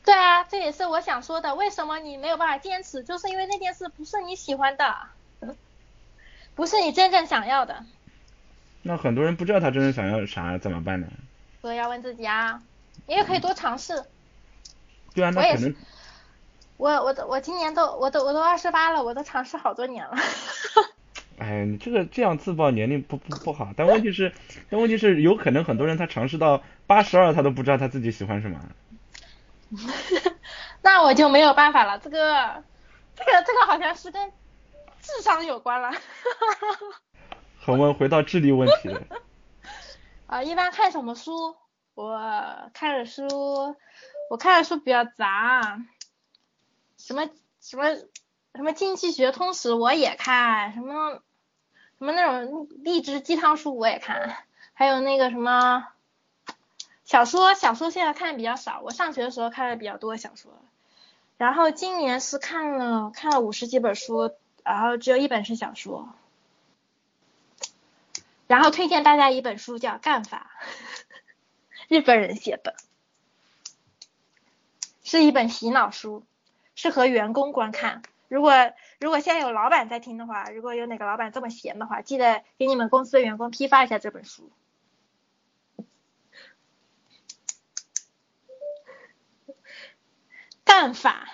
[0.03, 1.55] 对啊，这也是我想说的。
[1.55, 3.03] 为什么你没有办法坚持？
[3.03, 4.97] 就是因为那件事不是你喜欢的，
[6.55, 7.85] 不是你真正想要的。
[8.81, 11.07] 那很多人不知道他真正想要啥，怎么办呢？
[11.61, 12.63] 所以要问自己啊，
[13.07, 14.05] 你也可以多尝试。
[15.15, 15.77] 对啊，那可能。
[16.79, 20.17] 我我我今年都我都我都二十八了，我都尝试好多年了。
[21.40, 24.33] 哎，你这个这样自曝年龄不不不好，但问题是，
[24.68, 28.61] 但问题是有可能很多人他尝试到八十二，他都不知道他自己喜欢什么。
[30.83, 32.62] 那我就没有办法了，这个，
[33.16, 34.31] 这个，这个好像是跟
[35.00, 35.90] 智商有关了。
[37.66, 38.94] 我们回到智力问题。
[40.26, 41.57] 啊，一般看什么书？
[41.94, 43.76] 我看的书，
[44.31, 45.83] 我看的书比较杂，
[46.98, 47.29] 什么
[47.61, 47.94] 什么
[48.55, 51.22] 什么经济学通史我也看，什么
[52.01, 54.39] 什么那种励志鸡汤书我也看，
[54.73, 55.87] 还有那个什么。
[57.05, 60.51] 小说小说现在看的比较少，我上学的时候看的比较多小说，
[61.37, 64.33] 然后今年是看了看了五十几本书，
[64.65, 66.09] 然后只有一本是小说，
[68.47, 70.53] 然后推荐大家一本书叫《干法》，
[71.89, 72.77] 日本人写的，
[75.05, 76.25] 是一本洗脑书，
[76.75, 78.01] 适合员工观看。
[78.29, 78.53] 如果
[79.01, 84.53] 如果现在有老板在听的话，如果有哪个老板这么闲的话，记得给你们公司的员工批发一下这本书。
[90.65, 91.29] 干法，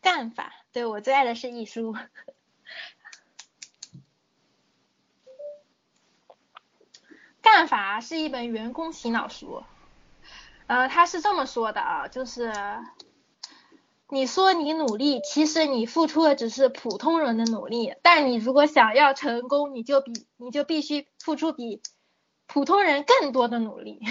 [0.00, 1.94] 干法，对我最爱的是一书。
[7.42, 9.62] 干法是一本员工洗脑书，
[10.66, 12.52] 呃，他是这么说的啊，就是
[14.08, 21.82] 你说你努力，其实你付出的只是普通人的努力，但你如果想要成功，你就比你就必须付出比
[22.46, 24.00] 普通人更多的努力。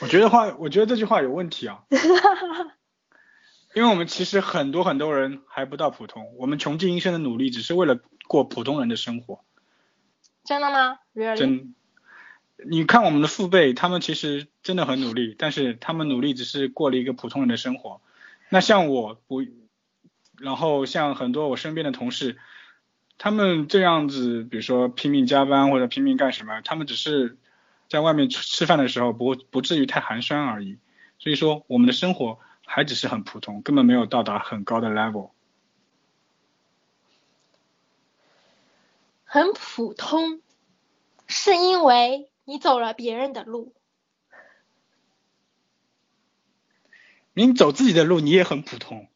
[0.00, 1.84] 我觉得话，我觉得这句话有问题啊，
[3.74, 9.44] 因为我们其实很多很多人还不到普通，我们穷尽一生的努力只是为了过普通人的生活。
[10.44, 11.00] 真的吗？
[11.36, 11.74] 真，
[12.66, 18.00] 你看我们的父辈，他们其实真的很努力，但是他们努力只是过了一个普通人的生活。
[18.48, 19.42] 那像我不，
[20.38, 22.38] 然后像很多我身边的同事，
[23.18, 27.36] 他们这样子，比如说拼命加班或者拼命干什么，他们只是。
[27.90, 30.78] 在外面吃饭的时候，不不至于太寒酸而已。
[31.18, 35.30] 所以说，我们的生活还只是很普通，根本没有到达很高的 level。
[39.24, 40.40] 很普通，
[41.26, 43.72] 是因为你走了别人的路。
[47.32, 49.06] 你走自己的路，你也很普通。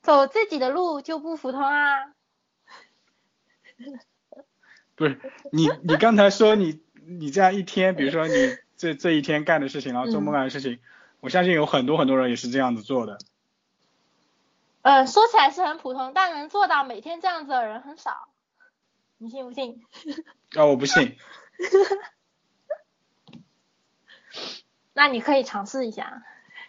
[0.00, 2.14] 走自己的路就不普通啊？
[4.94, 6.82] 不是，你你刚才说你。
[7.06, 10.78] 你这样一天，比如说你这这一天干的事情，然后周末干的事情，
[11.20, 13.18] 我相信有很多很多人也是这样子做的。
[14.80, 18.28] 呃，说起来是很普通，但能做到每天这样子的人很少，
[19.18, 19.84] 你信不信？
[20.56, 21.18] 啊， 我不信。
[24.92, 26.22] 那你可以尝试一下。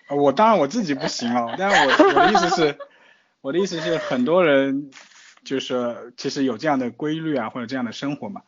[0.09, 2.77] 我当然我自己不行了，但是我我的意思是，
[3.41, 4.91] 我的意思是很多人
[5.43, 8.41] 就是其实有这样的规律啊，或者这样的生活嘛。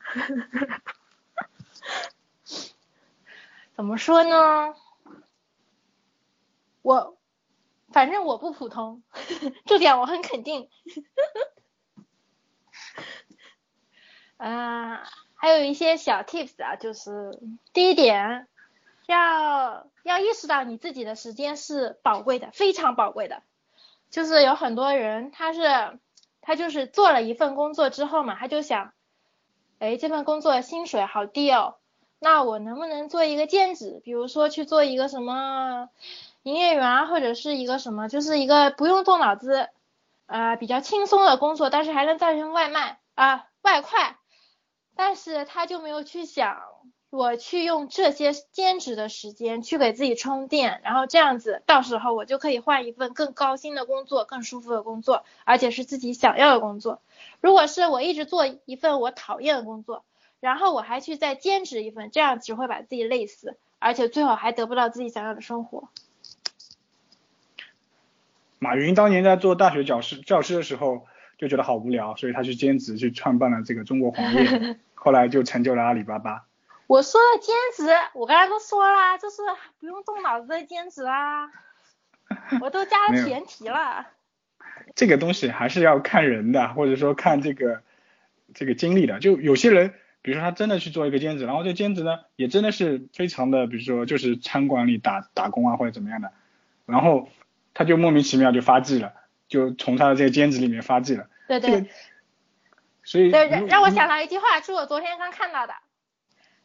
[3.74, 4.74] 怎么说呢？
[6.82, 7.18] 我
[7.92, 9.02] 反正我不普通，
[9.66, 10.68] 这点我很肯定。
[14.36, 15.02] 啊，
[15.34, 17.40] 还有一些小 tips 啊，就是
[17.72, 18.46] 第一点，
[19.06, 23.42] 要要意识到你自己的时间是宝贵的，非常宝贵的。
[24.10, 25.98] 就是有很多人，他是
[26.40, 28.92] 他就是做了一份工作之后嘛，他就想。
[29.78, 31.74] 哎，这份工作薪水好低哦，
[32.18, 34.00] 那我能不能做一个兼职？
[34.04, 35.90] 比如说去做一个什么
[36.44, 39.68] 营业员啊，或者是一个什么，就是一个不用动脑子，
[40.24, 44.16] 呃，比较轻松的工作，但是还能赚成外卖啊，外快。
[44.96, 46.62] 但是他就没有去想。
[47.08, 57.00] 我去用这些兼职的时间去给自己充电，然后这样子，到时候我就可以换一份更高薪的工作，更舒服的工作，而且是自己想要的工作。
[57.40, 60.04] 如果是我一直做一份我讨厌的工作，
[60.40, 65.88] 然后我还去再兼职一份，这样只会把自己累死，而且最后还得不到自己想要的生活。
[68.58, 71.06] 马云当年在做大学教师教师的时候
[71.38, 76.46] 就觉得好无聊，所以他去兼职去创办了这个中国黄页， 后来就成就了阿里巴巴。
[76.86, 79.42] 我说的兼职，我刚才都说了，就是
[79.78, 81.50] 不用动脑子的兼职啊，
[82.60, 84.06] 我都加了 前提了。
[84.94, 87.82] 这个东西还是要看人的，或者说看这个
[88.54, 89.18] 这个经历的。
[89.18, 96.32] 就有些人，比如说他真的去做一个兼职，然后这兼职呢也真的是非常的，比如说就是餐馆里打打工啊或者怎么样的，
[96.86, 97.28] 然后。
[97.78, 99.12] 他就莫名其妙就发迹了，
[99.48, 101.28] 就从他的这个兼职里面发迹了。
[101.48, 101.88] 对对。
[103.04, 103.30] 所以。
[103.30, 105.74] 对，让我想到一句话，是我昨天刚看到的。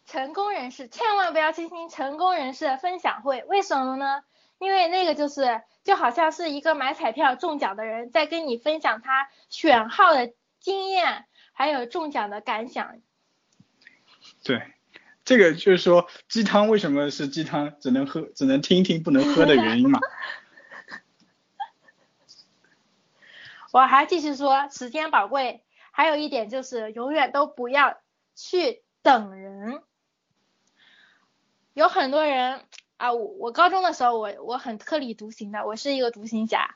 [0.08, 4.24] 成功人士千万不要去听成功人士的分享会，为什么呢？
[4.58, 13.00] 因为那个就是就好像是一个买彩票中奖的人在跟你分享他选号的经验，还有中奖的感想。
[14.44, 14.62] 对，
[15.24, 20.00] 这个就是说鸡汤为什么是鸡汤，只能喝只能听听不能喝的原因嘛。
[23.72, 27.98] 我还继续说，时间宝贵，还有一点就是永远都不要
[28.36, 29.82] 去等人。
[31.74, 32.66] 有很多人
[32.98, 36.76] 啊，我我高中的时候，我我很特立独行的，我是一个独行侠，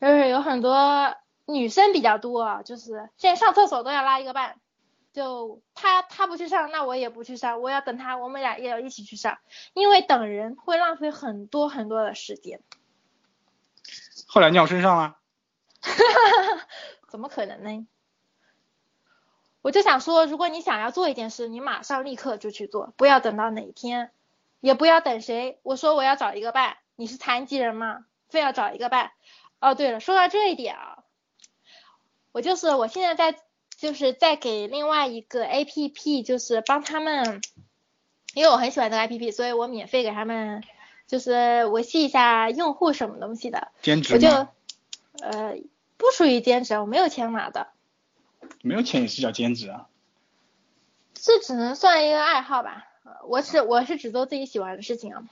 [0.00, 4.60] 就是有很多女生比较多，就是现在上厕所都要拉一个伴，
[5.12, 9.38] 就他他不去上，那我也不去上，我要等他，我们俩也要一起去上，
[9.74, 12.60] 因为等人会浪费很多很多的时间。
[14.28, 15.17] 后来尿身上了。
[15.80, 16.66] 哈哈哈，
[17.08, 17.86] 怎么可能呢？
[19.60, 24.12] 我就想说，如果你想要做一件事，你马上立刻就去做，不要等到哪一天，
[24.60, 25.58] 也不要等谁。
[25.62, 28.06] 我说我要找一个伴，你是残疾人吗？
[28.28, 29.10] 非要找一个伴？
[29.58, 31.04] 哦，对了，说到这一点啊，
[32.32, 33.38] 我就是我现在在
[33.76, 37.42] 就是在给另外一个 A P P，就是帮他们，
[38.34, 40.62] 因为我很喜欢这个 A P P，所以我免费给他们
[41.06, 43.72] 就是维系一下用户什么东西的。
[43.82, 44.48] 兼职我就。
[45.20, 45.58] 呃，
[45.96, 47.68] 不属于兼职，我没有钱拿的。
[48.62, 49.88] 没有钱也是叫兼职啊。
[51.14, 52.86] 这只能算一个爱好吧。
[53.26, 55.24] 我是我是只做自己喜欢的事情啊。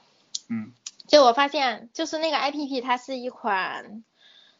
[0.49, 0.73] 嗯。
[1.07, 4.03] 就我发现，就是那个 A P P，它是一款，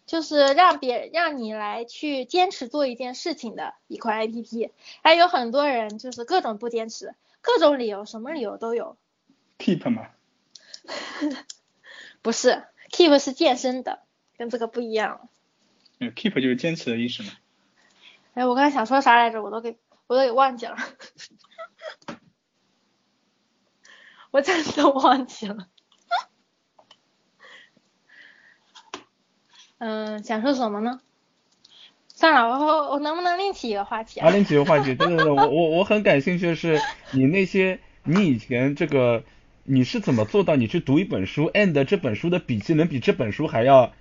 [0.05, 4.71] 就是让别让你来去坚持做一件事情的一款 A P P。
[5.01, 8.95] 还有很多人就是各种不坚持，各种理由，什么理由都有。
[9.59, 10.07] Keep 吗？
[12.21, 13.99] 不是，Keep 是健身的。
[14.37, 15.29] 跟这个不一样。
[15.99, 17.31] 嗯，keep 就是坚持的意思嘛。
[18.35, 20.77] 哎，我刚才想说啥来着，我都给我都给忘记了。
[24.29, 25.67] 我真的忘记了。
[29.79, 31.01] 嗯，想说什么呢？
[32.09, 34.29] 算了，我我能不能另起一个话题啊？
[34.29, 36.79] 另起一个话题，对对对，我我我很感兴趣的是
[37.11, 39.23] 你那些你以前这个
[39.63, 43.93] 你是怎么做到你去读一本书，and 这本书的笔记能比这本书还要。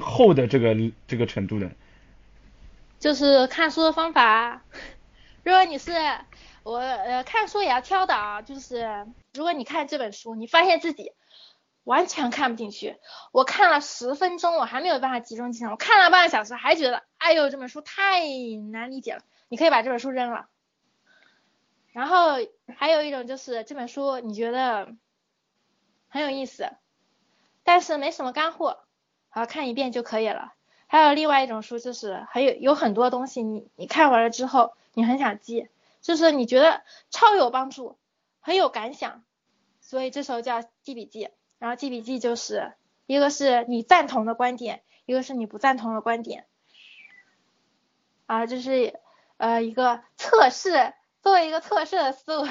[0.00, 0.74] 厚的这个
[1.06, 1.70] 这个程度的，
[2.98, 4.62] 就是看书的方法。
[5.42, 5.92] 如果你是
[6.64, 11.12] 我呃看书也要挑的啊，就是如果你看这本书，你发现自己
[11.84, 12.96] 完全看不进去，
[13.30, 18.22] 我看了十分钟，我还没有办法集中精神，我看了半个小时还觉得，哎呦这本书太
[18.72, 20.48] 难理解了，你可以把这本书扔了。
[21.92, 22.34] 然后
[22.76, 24.92] 还有一种就是这本书你觉得
[26.08, 26.70] 很有意思，
[27.62, 28.85] 但是没什么干货。
[29.36, 30.54] 然后看一遍就可以了。
[30.86, 35.68] 还有另外一种书，就是还有有很多东西，你你看完了之后，你很想记，
[36.00, 37.98] 就是你觉得超有帮助，
[38.40, 39.24] 很有感想，
[39.82, 41.28] 所以这时候叫记笔记。
[41.58, 42.72] 然后记笔记就是
[43.04, 46.46] 一个是你赞同的观点，一个是你不赞同的观点。
[48.24, 48.98] 啊，这是
[49.36, 52.48] 呃一个测试，作为一个测试的思维。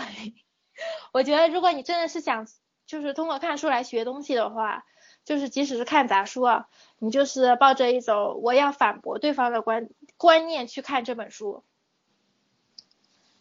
[1.14, 2.46] 我觉得如果你真的是想
[2.86, 4.86] 就是通过看书来学东西的话。
[5.26, 6.70] 就是即使是看杂书啊，
[7.00, 11.64] 你就是抱着一种我要反驳对方的观观念去看这本书，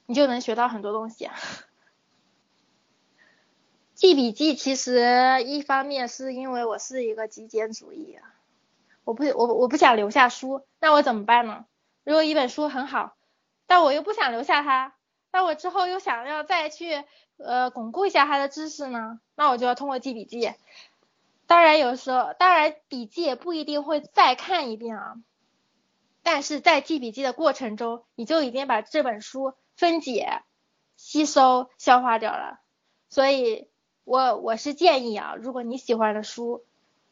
[0.07, 1.28] 你就能学到很多东西。
[3.95, 8.18] 记笔记其实一方面是因为我是一个极简主义，
[9.05, 11.66] 我不我我不想留下书，那我怎么办呢？
[12.03, 13.14] 如果一本书很好，
[13.66, 14.95] 但我又不想留下它，
[15.30, 17.05] 那我之后又想要再去
[17.37, 20.53] 呃巩固一下它的知识呢，那我就要通过记笔记。
[21.47, 25.16] 当然，有时候当然笔记也不一定会再看一遍啊，
[26.22, 30.42] 但是在记笔记的过程中，你就已经把这本书分解、
[30.97, 32.61] 吸收、消化掉了。
[33.11, 33.68] 所以，
[34.05, 36.64] 我我是建议啊，如果你喜欢的书，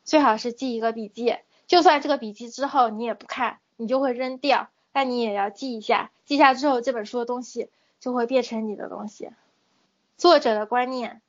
[0.03, 7.68] 最好是记一个笔记，就算这个笔记之后你也不看，你就会扔掉，但你也要记一下，记下之后这本书的东西
[8.01, 9.30] 就会变成你的东西，
[10.16, 11.20] 作者的观念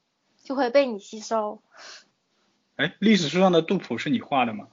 [0.41, 1.61] 就会被你吸收。
[2.75, 4.67] 哎，历史书上的杜甫是你画的吗？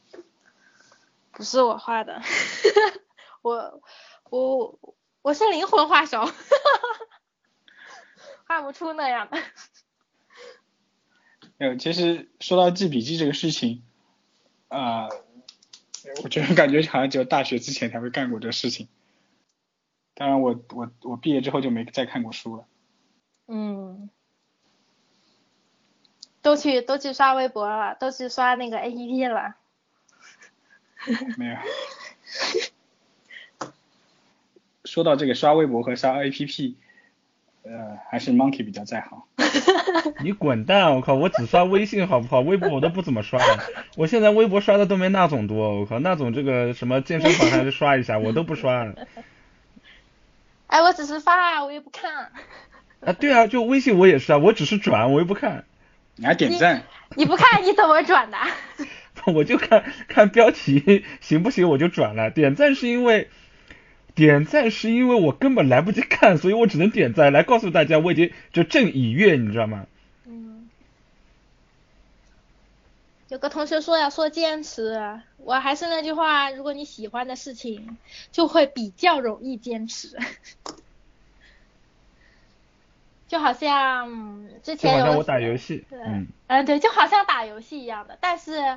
[1.33, 2.21] 不是我画的，
[3.43, 3.83] 我
[4.31, 4.79] 我
[5.23, 6.31] 我是灵魂画手，
[8.47, 9.39] 画不出那样的。
[11.59, 13.83] 有，其实说到记笔记这个事情，
[14.69, 15.09] 啊，
[16.23, 18.89] 我觉得感觉好像只有大学之前才会干过这个事情。
[20.15, 22.67] 当然，我我我毕业之后就没再看过书了。
[23.47, 24.11] 嗯。
[26.43, 29.55] 都去都去刷微博了，都去刷那个 A P P 了。
[31.37, 31.57] 没有。
[34.85, 36.77] 说到这个刷微博和刷 A P P，
[37.63, 39.23] 呃，还是 Monkey 比较在行。
[40.25, 40.95] 你滚蛋！
[40.95, 42.41] 我靠，我只刷微信好不好？
[42.41, 43.59] 微博我都不怎么刷的。
[43.97, 45.81] 我现在微博刷的都没那总多。
[45.81, 48.93] 我靠，那总这个什么健身房还是刷一下，我都不刷。
[50.67, 52.33] 哎，我只是发，我又不看。
[53.01, 55.65] 啊，对啊，就微信我也是啊，我只是转，我又不看。
[56.21, 56.85] 你还点赞？
[57.17, 58.37] 你不看你怎么转的？
[59.35, 62.31] 我就看看标题 行不行我就转了。
[62.31, 63.31] 点赞是因为
[64.15, 69.87] 点赞是因为我根本来不及看，所以我只能点赞来告诉大家我已经就正已阅，你知道吗？
[70.27, 70.69] 嗯。
[73.29, 77.97] 有个同学说要说坚持，我还是那句话，如果你喜欢的事情，
[78.31, 80.19] 就会比较容易坚持。
[83.31, 88.77] 就好像之前有我打游戏，嗯嗯对，就好像打游戏一样的，但是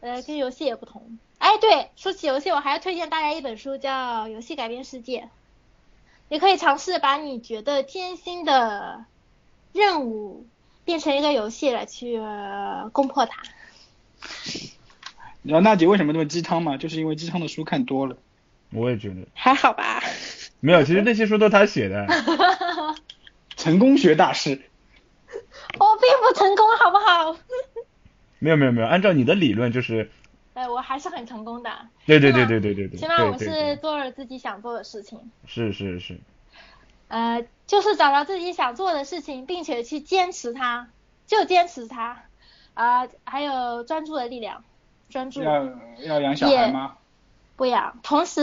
[0.00, 1.18] 呃跟游戏也不同。
[1.36, 5.20] 哎对，说起游戏，我还要推荐大家一本书，叫《游戏改变世界》。
[6.30, 9.04] 你可以尝试把你觉得艰辛的
[9.74, 10.46] 任务
[10.86, 12.18] 变成一个游戏来去
[12.92, 13.42] 攻破它。
[15.42, 16.78] 你知道娜姐为什么那么鸡汤吗？
[16.78, 18.16] 就是因为鸡汤的书看多了。
[18.72, 19.16] 我也觉得。
[19.34, 20.02] 还好吧。
[20.60, 22.06] 没有，其实那些书都是他写的。
[23.60, 24.62] 成功学大师，
[25.78, 27.36] 我并不成功，好不好？
[28.40, 30.10] 没有没有没有，按照你的理论就是，
[30.54, 31.70] 哎，我还是很成功的。
[32.06, 32.98] 对对对对对对对。
[32.98, 35.30] 起码我是做了自己想做的事情。
[35.46, 36.18] 是是是。
[37.08, 40.88] 呃，就是找到自己想做的事情，并且去坚持它，
[41.26, 42.22] 就坚持它。
[42.72, 44.64] 啊，还有专注的力量，
[45.10, 45.42] 专注。
[45.42, 46.96] 要要养小孩吗？
[47.56, 48.40] 不养，同时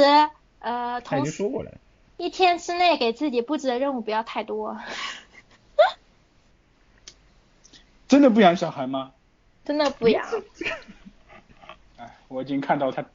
[0.59, 1.31] 呃，同时。
[1.31, 1.71] 说过了。
[2.17, 4.77] 一天之内给自己布置的任务不要太多。
[8.07, 9.11] 真的不养小孩吗？
[9.65, 10.25] 真的不养。
[11.97, 13.05] 哎，我已经看到他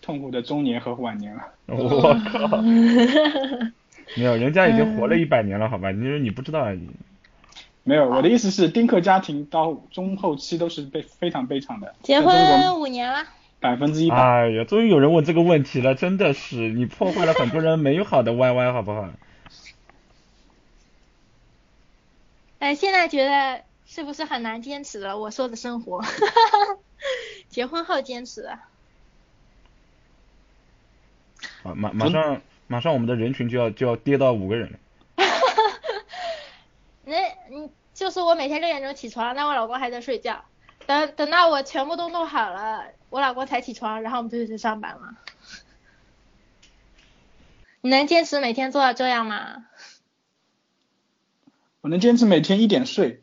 [0.00, 1.42] 痛苦的中年和晚年了。
[1.66, 2.56] 我靠！
[4.16, 5.90] 没有，人家已经活了一百年了，好吧？
[5.90, 6.88] 你说你不知道而已。
[7.82, 11.94] 没有，我的意思是，丁克家庭到中后期都是悲非常悲惨的。
[12.02, 13.24] 结婚五年了。
[13.64, 14.16] 百分之一百。
[14.16, 19.08] 哎呀，终于有人问这个问题了，真的是你破坏了很多人美好的 YY，好不好？
[22.58, 25.16] 哎，现在觉得是不是很难坚持了？
[25.16, 26.04] 我说的生活，
[27.48, 28.42] 结婚后坚持。
[28.42, 28.68] 啊，
[31.62, 34.78] 马马上马上我们的人群就要就要跌到五个人了。
[37.06, 37.16] 那
[37.48, 40.44] 你，就是我每天六点钟起床，那我老公还在睡觉。
[40.86, 45.16] 等等到我全部都弄好了，我老公才起床，然后我们就去上班了。
[47.80, 49.66] 你能坚持每天做到这样吗？
[51.80, 53.22] 我能坚持每天一点睡。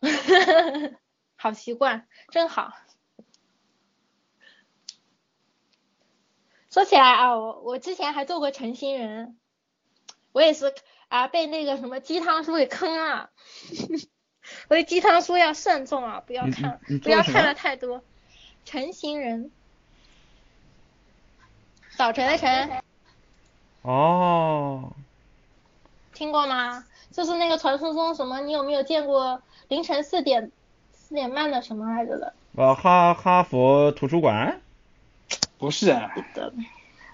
[1.36, 2.72] 好习惯，真好。
[6.70, 9.38] 说起来啊，我我之前还做过成心人，
[10.32, 10.74] 我也是
[11.08, 13.30] 啊被那个什么鸡汤书给坑了。
[14.72, 18.02] 所以鸡汤书要慎重啊，不要看，不要看的太多。
[18.64, 19.50] 晨行人，
[21.94, 22.80] 早晨的晨。
[23.82, 24.94] 哦。
[26.14, 26.86] 听过吗？
[27.10, 28.40] 就是那个传说中什么？
[28.40, 30.50] 你有没有见过凌晨四点
[30.94, 32.32] 四点半的什么来着的？
[32.56, 34.62] 呃，哈哈佛图书馆。
[35.58, 35.94] 不是。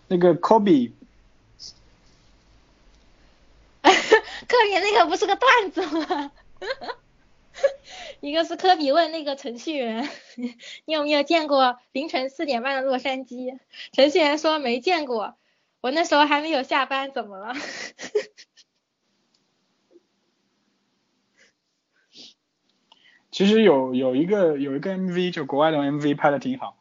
[0.06, 0.94] 那个科比。
[3.82, 6.30] 科比那个不是个段子吗？
[8.20, 10.08] 一个是科比问那个程序员，
[10.84, 13.58] 你有没有见过凌晨四点半的洛杉矶？
[13.92, 15.36] 程序员说没见过，
[15.80, 17.54] 我那时候还没有下班，怎么了？
[23.30, 26.76] 其实有有一个有一个 MV，就国外的 MV 拍的挺好。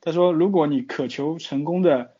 [0.00, 2.16] 他说，如果你渴求成功的，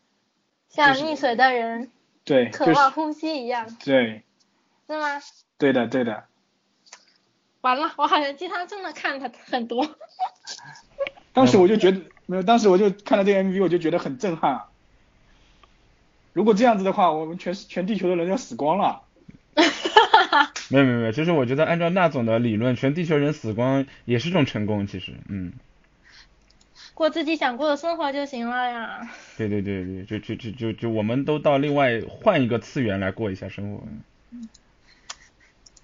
[0.68, 1.90] 像溺水的人，
[2.24, 4.22] 对，渴望呼吸一样，对，
[4.86, 5.20] 是吗？
[5.58, 6.29] 对的，对的。
[7.60, 9.96] 完了，我好像鸡汤真的看他很多。
[11.32, 14.64] 当时我就觉得没有，当时我就看了这个 MV，我就觉得很震撼。
[16.32, 19.02] 如果这样子的话，我们全全地球的人要死光了。
[20.70, 25.52] 没有没有没有，就是我觉得按照那总的理论，全地球人死光也是种成功，其实，嗯。
[26.94, 29.10] 过自己想过的生活就行了呀。
[29.36, 33.82] 对对对对，就就就就就我们都到另外换一个次元来过一下生活。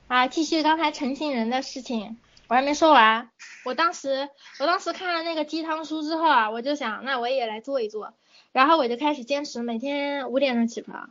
[0.08, 2.16] 啊，继续刚才成型人的事情，
[2.48, 3.30] 我还没说完。
[3.64, 4.28] 我当时
[4.60, 8.14] 我当时看了那个鸡汤书之后啊，我就想，那我也来做一做。
[8.52, 11.10] 然后我就开始坚持每天五点钟起床，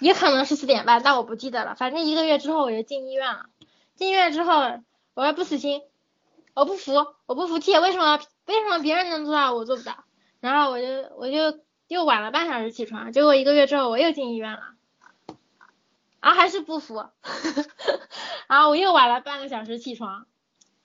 [0.00, 1.74] 也可能是四点半，但我不记得了。
[1.74, 3.46] 反正一个月之后我就进医院了。
[3.94, 4.80] 进医院之后，
[5.14, 5.82] 我还不死心，
[6.54, 6.94] 我不服，
[7.26, 8.18] 我不服气，为什么？
[8.46, 10.04] 为什么别人能做到我做不到？
[10.40, 10.86] 然后我就
[11.16, 14.60] 我就又晚了半小时起床，结果一个月之后我又进医院了，
[16.22, 17.04] 然后还是不服，
[18.48, 20.26] 然后我又晚了半个小时起床，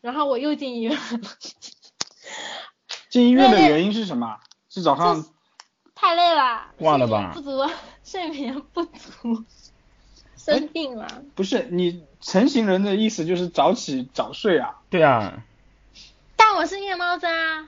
[0.02, 1.00] 然后我又进医院了。
[3.10, 4.38] 进医院的原因是什么？
[4.70, 5.24] 是早上
[5.96, 7.32] 太累了，挂了吧？
[7.34, 7.70] 不足，
[8.04, 9.44] 睡眠不足，
[10.36, 11.08] 生病了。
[11.36, 14.80] 不是你成型人的意思就是早起早睡啊？
[14.90, 15.44] 对啊。
[16.36, 17.68] 但我是夜猫子啊。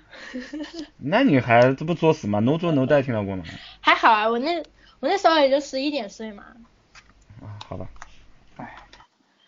[0.97, 3.43] 那你还这不作死吗？no 作 no 带听到过吗？
[3.82, 4.57] 还好啊，我那
[4.99, 6.43] 我那时候也就十一点睡嘛。
[7.50, 7.88] 啊，好吧。
[8.58, 8.76] 哎，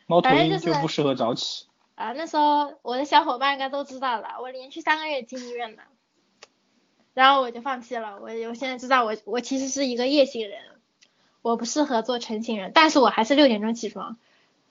[0.08, 1.68] 猫头鹰就不适合早起。
[1.96, 5.84] 啊，那时候我的小伙伴应该都知道了，我连续三个月进医院的，
[7.14, 8.16] 然后我就放弃了。
[8.16, 10.60] 我我现在知道我我其实是一个夜行人，
[11.44, 14.18] 我不适合做成型人，但是我还是六点钟起床，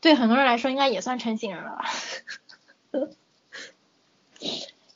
[0.00, 1.84] 对很多人来说应该也算成型人了吧。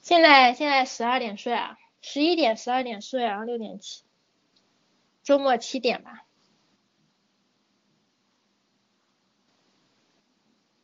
[0.03, 4.03] 现在现在十二点睡啊，十一点十二点睡，然后六点起，
[5.23, 6.25] 周末七点吧。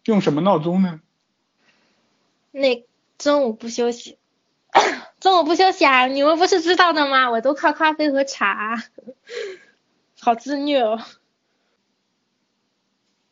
[0.05, 1.01] 用什么闹钟呢？
[2.53, 2.84] 那
[3.18, 4.18] 中午不休息，
[5.20, 6.07] 中午不休息啊！
[6.07, 7.30] 你们不是知道的吗？
[7.30, 8.76] 我都靠咖啡和茶，
[10.20, 11.01] 好自虐哦。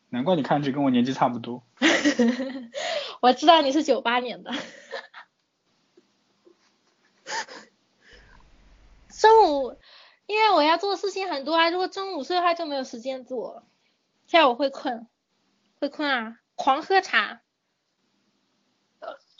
[0.09, 1.63] 难怪你看上去跟我年纪差不多。
[3.21, 4.51] 我知道你是九八年的。
[9.09, 9.77] 中午，
[10.27, 13.63] 因为我要做的事情很多啊，如果中午睡的话就没有时间做。
[14.27, 15.07] 下午会困，
[15.79, 17.41] 会困啊，狂喝茶。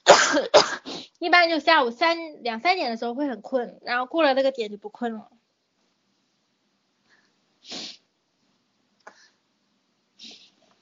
[1.20, 5.30] 一般就下午三两三点的时候会很困，然后过了那个点就不困了。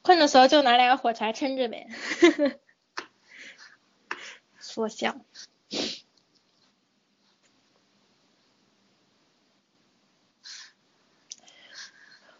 [0.03, 1.87] 困的时候就拿两个火柴撑着呗。
[4.59, 5.19] 说笑。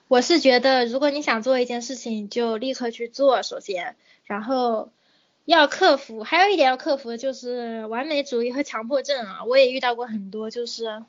[0.07, 3.43] 我是觉得，如果你想做一件事情，就立刻去做。
[3.43, 4.91] 首先，然后
[5.43, 9.43] 要克服，还有一点要克服就是完美主义和强迫症啊。
[9.43, 11.03] 我也遇到过很多，就是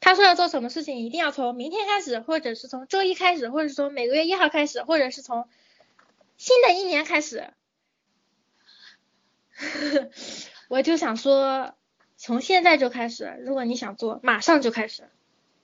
[0.00, 5.48] 他说要做什么事情，一定要从明天开始，或者是从周一开始，或者是从每个月一号开始，或者是从
[6.36, 7.50] 新的一年开始。
[10.68, 11.74] 我就想说，
[12.16, 15.08] 从现在就开始，如果你想做，马上就开始。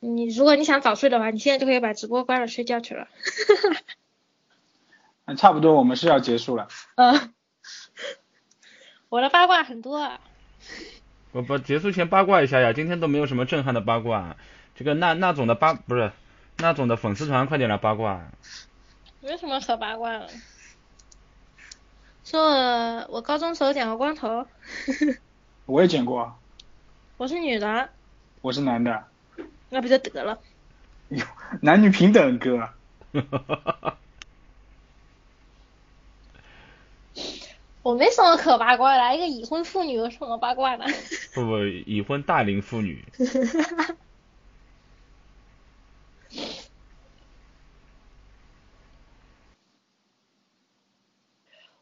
[0.01, 3.09] 你如果你想早睡的话，你现在就可以把直播关了睡觉去了。
[5.27, 6.69] 那差不多，我们是要结束了。
[6.95, 7.35] 嗯，
[9.09, 9.99] 我的八卦很多。
[9.99, 10.21] 啊。
[11.33, 14.37] 我不结束前八卦一下呀，今天都没有什么震撼的八卦。
[14.75, 16.13] 这个那那种的八不是
[16.57, 18.31] 那种的粉丝团，快点来八卦。
[19.21, 20.31] 没什么可八卦的。
[22.25, 24.47] 说我高中时候剪过光头。
[25.67, 26.39] 我也剪过。
[27.17, 27.91] 我是女的。
[28.41, 29.05] 我是男的。
[29.71, 30.39] 那不就得了？
[31.09, 31.25] 哟，
[31.63, 32.71] 男女平等，哥。
[37.83, 40.85] 我没什么可八卦的，一个已婚妇女有什么八卦的？
[41.33, 43.03] 不不，已婚大龄妇女。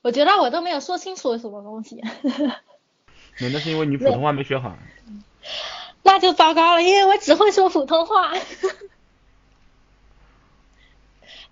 [0.02, 2.00] 我觉得我都没有说清楚什么东西。
[3.40, 4.78] 那是因为你普通话没学好。
[6.06, 8.32] 那就糟糕了，因为我只会说普通话，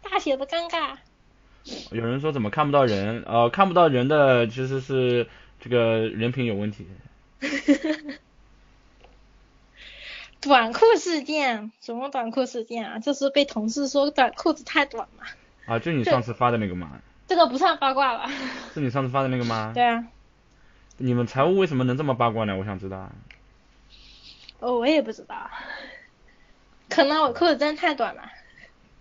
[0.00, 0.96] 大写的尴尬。
[1.90, 3.24] 有人说怎么看不到人？
[3.26, 5.28] 呃，看不到人的其实是
[5.60, 6.86] 这个人品有问题。
[10.40, 11.72] 短裤事件？
[11.80, 12.98] 什么短裤事件啊？
[13.00, 15.24] 就是被同事说短裤子太短嘛。
[15.66, 17.00] 啊，就你上次发的那个吗？
[17.26, 18.30] 这个不算八卦吧？
[18.74, 19.72] 是你上次发的那个吗？
[19.74, 20.04] 对啊。
[20.98, 22.56] 你们财务为什么能这么八卦呢？
[22.56, 23.10] 我想知道。
[24.64, 25.50] 哦，我也不知道，
[26.88, 28.22] 可能我裤子真的太短了。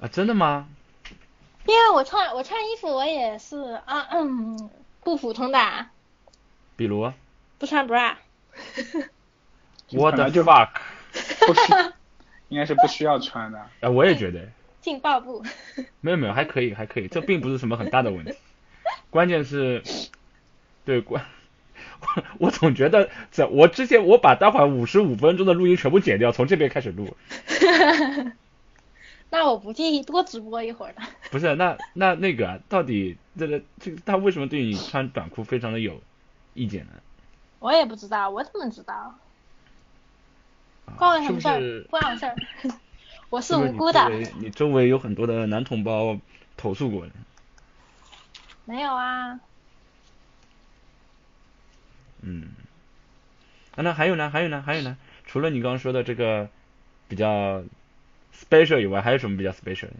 [0.01, 0.67] 啊，真的吗？
[1.65, 4.69] 因为我穿我穿衣服我也是啊嗯
[5.05, 5.85] 不普通的。
[6.75, 7.13] 比如？
[7.57, 8.15] 不穿 bra。
[9.91, 10.69] What the fuck？
[11.47, 11.73] 不需，
[12.49, 13.65] 应该是不需要穿的。
[13.79, 14.45] 哎，我也觉得。
[14.81, 15.45] 劲爆不。
[16.01, 18.35] 没有没有，还可以还可以，这并不是什么很大的问题。
[19.09, 19.81] 关键是，
[20.83, 21.23] 对关，
[22.03, 27.15] 我 我总觉得在我之前我把待会五十五分钟的录音全部剪掉，从这边开始录。
[29.29, 31.01] 那我不介意多直播一会儿的。
[31.31, 35.99] 不是，那那那个到底这个这个他为什么对你穿短裤非常的有
[36.53, 36.91] 意见呢？
[37.59, 39.15] 我也不知道，我怎么知道？
[40.97, 41.83] 关我什么事儿？
[41.89, 42.35] 关我事儿。
[43.31, 44.07] 我是无辜的。
[44.39, 46.19] 你周围有很多的男同胞
[46.55, 47.07] 投诉过。
[48.65, 49.39] 没有啊。
[52.23, 52.49] 嗯。
[53.75, 54.29] 啊，那还有呢？
[54.29, 54.61] 还有呢？
[54.65, 54.97] 还有呢？
[55.25, 56.49] 除了你刚刚说的这个
[57.07, 57.63] 比较
[58.33, 59.93] special 以外，还有什么比较 special 的？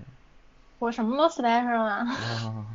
[0.80, 2.08] 我什么都 special 啊。
[2.46, 2.66] 哦。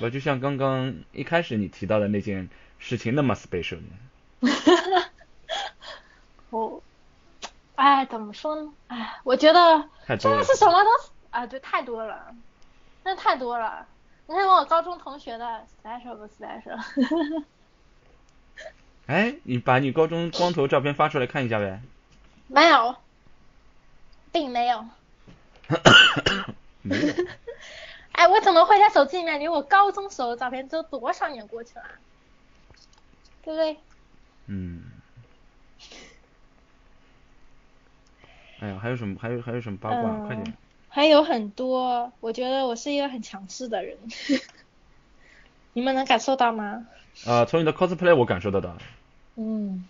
[0.00, 2.48] 我就像刚刚一开始你提到的那件
[2.78, 3.84] 事情那么 special 呢。
[6.50, 6.82] 我。
[7.74, 8.72] 哎，怎么说呢？
[8.88, 10.90] 哎，我觉得真的是什么都
[11.30, 12.32] 啊，对，太多了，
[13.02, 13.86] 那太多了。
[14.28, 16.78] 你看我高中同学的 special 不 special？
[19.06, 21.80] 哎，你把你高中光头照片发出来看一下呗。
[22.46, 22.96] 没有，
[24.30, 24.84] 并没有。
[26.82, 27.14] 没有。
[28.12, 30.68] 哎，我怎么会在手机里面留我高中时候的照片？
[30.68, 31.84] 都多少年过去了，
[33.42, 33.76] 对不对？
[34.46, 34.82] 嗯。
[38.60, 39.18] 哎呀，还有什么？
[39.20, 40.26] 还有还有什么八卦？
[40.26, 40.54] 快点！
[40.88, 43.96] 还有很多，我觉得我是一个很强势的人，
[45.72, 46.86] 你们能感受到吗？
[47.26, 48.76] 啊，从你的 cosplay 我感受得到。
[49.36, 49.84] 嗯。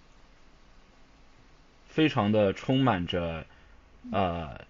[1.89, 3.45] 非常的充满着，
[4.13, 4.63] 呃，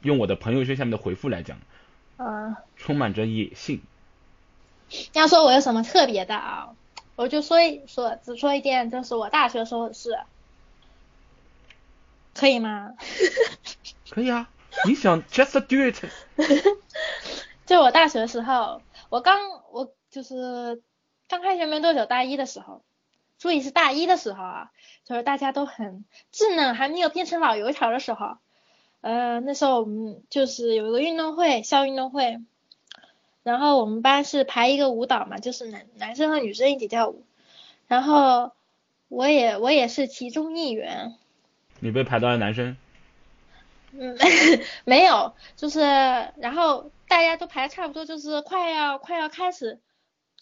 [0.00, 1.58] 用我的朋友圈下面的回复来讲，
[2.16, 3.82] 啊，充满着野性。
[5.12, 6.70] 要说我有什么特别的啊，
[7.16, 10.18] 我就说一说，只说一件，就是我大学时候的事。
[12.34, 12.94] 可以吗？
[14.10, 14.48] 可以啊，
[14.86, 16.02] 你想 just do it。
[17.66, 19.38] 就我大学的时候，我刚
[19.70, 20.80] 我就是
[21.26, 22.82] 刚开学没多久，大一的时候，
[23.38, 24.70] 注意是大一的时候啊，
[25.04, 28.36] 就是大家都很稚嫩，还没有变成老油条的时候。
[29.00, 32.40] 呃，那时候我们就是有一个运动会，校运动会，
[33.42, 37.24] 然后我们班是排一个舞蹈嘛，就是男男生和女生一起跳舞，
[37.88, 38.52] 然后
[39.08, 41.16] 我也我也是其中一员。
[41.80, 42.76] 你被排到了男生？
[43.90, 44.16] 嗯，
[44.84, 49.80] 没有，就是然后大家都排差不多，就是快要快要开始，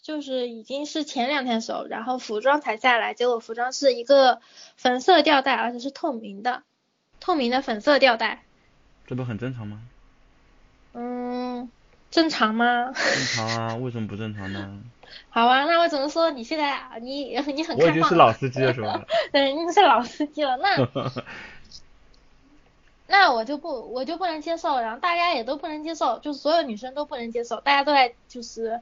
[0.01, 4.41] 就是已经是前两天的时候，然后服装才下来，结果服装是一个
[4.75, 6.63] 粉色吊带，而且是透明的，
[7.19, 8.43] 透明的粉色吊带。
[9.07, 9.81] 这不很正常吗？
[10.93, 11.69] 嗯，
[12.09, 12.91] 正常吗？
[12.93, 14.79] 正常啊，为什么不正常呢？
[15.29, 17.85] 好啊，那我只能说你现在你 你很开放。
[17.85, 19.05] 我已经是老司机了，是吧？
[19.31, 21.11] 对，你是老司机了，那
[23.07, 28.79] 那我就不我就不能接受，然后大家也都不能接受，就是所有女生都不能接受，大家都在就是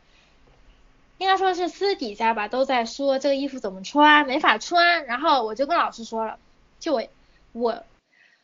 [1.20, 5.06] 应该说是私底下吧，都在说这个衣服怎么穿，没法穿。
[5.06, 6.40] 然后我就跟老师说了，
[6.80, 7.04] 就我
[7.52, 7.84] 我，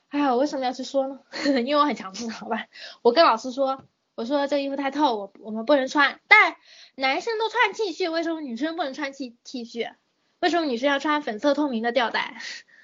[0.10, 1.20] 哎呀，我为什么要去说呢？
[1.66, 2.68] 因为我很强势，好吧？
[3.02, 3.84] 我跟老师说。
[4.18, 6.22] 我说这个衣服太透，我我们不能穿。
[6.30, 6.56] 但
[6.96, 9.92] 男生都穿 T 恤，为什么女生不能穿 T T 恤？
[10.40, 12.38] 为什么女生要穿粉色透明的吊带？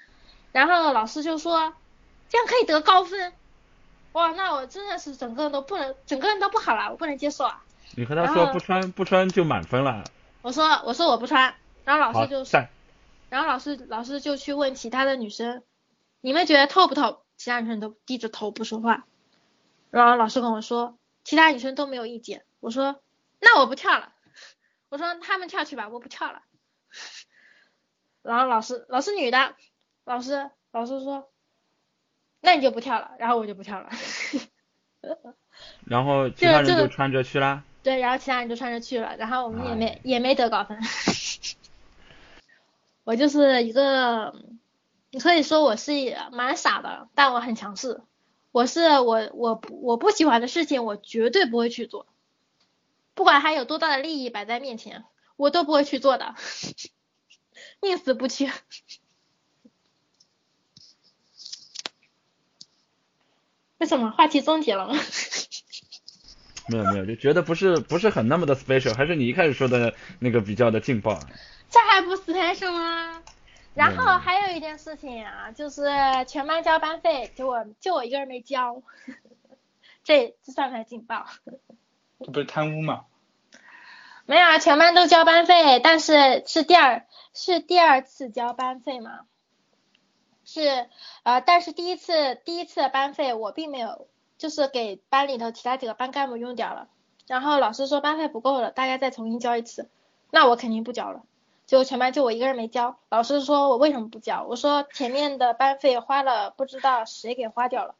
[0.52, 1.72] 然后老师就说
[2.28, 3.32] 这样可以得高分。
[4.12, 7.64] 哇，那我真的是整个人都不能，整个人都不好了，我不能接受啊。
[7.96, 10.04] 你和他说不穿不穿就满分了。
[10.42, 12.44] 我说我说我不穿，然后老师就
[13.28, 15.62] 然后老师老师就去问其他的女生，
[16.20, 17.22] 你们觉得透不透？
[17.36, 19.04] 其他女生都低着头不说话。
[19.90, 20.98] 然后老师跟我说。
[21.24, 23.00] 其他女生都没有意见，我说
[23.38, 24.12] 那我不跳了，
[24.88, 26.42] 我说他们跳去吧，我不跳了。
[28.22, 29.54] 然后老师老师女的，
[30.04, 31.30] 老师老师说
[32.40, 33.88] 那你就不跳了，然后我就不跳了。
[35.84, 37.62] 然后其他人就穿着去啦。
[37.82, 40.78] 对，然后其他人就穿着去了，然后我们也没也没得高分。
[43.04, 44.34] 我就是一个，
[45.10, 45.92] 你可以说我是
[46.30, 48.00] 蛮傻的，但我很强势。
[48.52, 52.06] 我是我我我不喜欢的事情，我绝对不会去做，
[53.14, 55.04] 不管还有多大的利益摆在面前，
[55.36, 56.36] 我都不会去做的，
[57.82, 58.48] 宁死不屈。
[63.78, 64.94] 为什么话题终结了吗？
[66.68, 71.18] 没有没有，就觉得不是不是很那么的 special，还是你一开始说的那个比较的劲爆。
[71.70, 73.22] 这还不 special 吗？
[73.74, 75.86] 然后还有一件事情啊，就是
[76.26, 78.82] 全班交班费，就我就我一个人没交，
[80.04, 81.26] 这这算不算劲爆？
[82.20, 83.06] 这不是贪污吗？
[84.26, 89.20] 没有啊，全班都交班费，但是是第二是第二次交班费嘛？
[90.44, 90.88] 是
[91.22, 94.06] 呃，但是第一次第一次的班费我并没有
[94.42, 96.88] 就是给班里头其他几个班干部用掉了，
[97.28, 99.88] 然后老师说班费不够了，大家再重新交一次，
[100.32, 101.22] 那我肯定不交了。
[101.64, 104.42] 就全班就我一个人没交，老师说我为什么不交？
[104.42, 107.94] 我说前面的班费花了，不知道谁给花掉了，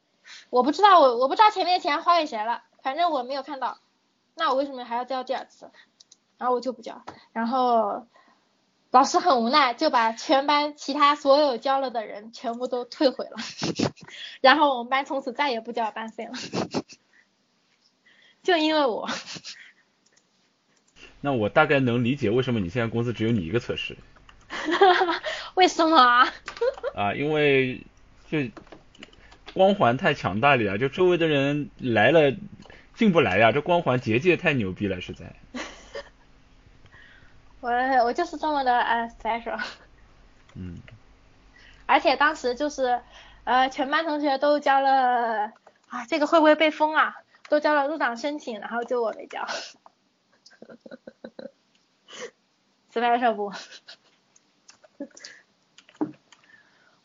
[0.51, 3.79] 我不知道我我不知道前面的钱花给谁了，反正我没有看到，
[4.35, 5.71] 那我为什么还要交第二次？
[6.39, 7.01] 然后我就不交，
[7.33, 8.05] 然后
[8.93, 13.37] 老师很无奈，就把全班其他所有交了的人全部都退回了，
[14.43, 16.33] 然后我们班从此再也不交班费了，
[18.43, 19.09] 就因为我。
[21.23, 23.97] 那我大概能理解为什么你现在公司只有你一个测试。
[25.55, 26.29] 为什么啊？
[26.95, 27.81] 啊，因为
[28.31, 28.39] 就
[29.55, 32.37] 光环太强大了呀，就周围的人来了
[32.95, 35.35] 进不来呀，这光环结界太牛逼了，实在。
[37.63, 37.71] 我
[38.05, 39.59] 我就是这么的呃 special。
[40.55, 40.83] 嗯。
[41.87, 43.01] 而且当时就是
[43.45, 45.53] 呃全班同学都交了
[45.89, 47.17] 啊，这个会不会被封啊？
[47.49, 49.47] 都交了入党申请，然后就我没交。
[52.93, 53.53] special 不，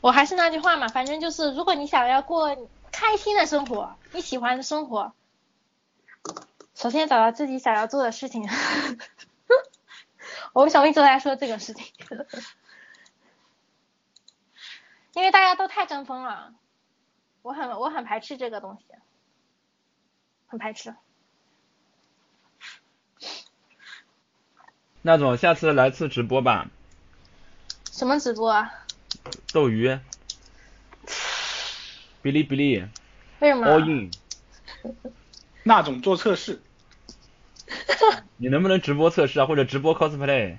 [0.00, 2.56] 我还是那句话嘛，反正就是，如果你想要过
[2.92, 5.12] 开心的生活，你喜欢的生活，
[6.74, 8.48] 首先找到自己想要做的事情。
[10.58, 11.86] 我为什么一直在说这个事情？
[15.14, 16.52] 因为大家都太争锋了，
[17.42, 18.84] 我很我很排斥这个东西，
[20.48, 20.96] 很排斥。
[25.00, 26.68] 那种下次来次直播吧。
[27.92, 28.84] 什么直播啊？
[29.52, 29.90] 斗鱼。
[32.20, 32.84] 哔哩哔哩。
[33.38, 34.10] 为什么？All in。
[35.62, 36.60] 那种做测试。
[38.36, 39.46] 你能不能直播测试啊？
[39.46, 40.56] 或者直播 cosplay？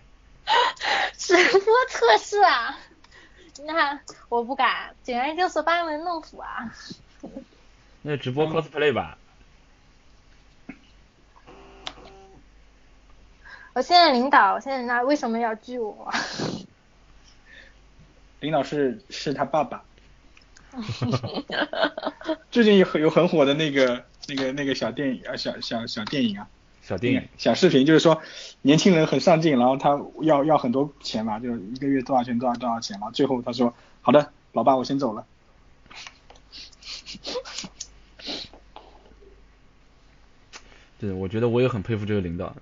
[1.18, 2.78] 直播测试啊？
[3.66, 4.00] 那
[4.30, 6.74] 我不敢，简直就是班门弄斧啊。
[8.02, 9.18] 那直播 cosplay 吧。
[13.74, 16.12] 我现在领导，现在那为什么要拒我？
[18.40, 19.84] 领导是是他爸爸。
[22.52, 26.48] 最近有有很火的那个那个那个小电影啊，小小小电影啊，
[26.90, 28.20] 小电影小视频，就是说
[28.64, 35.24] 年轻人很上进，然后他要要很多钱嘛，就是一个月多少钱多少多少钱嘛，最后他说好的，老爸我先走了。
[40.98, 42.56] 对，我觉得我也很佩服这个领导。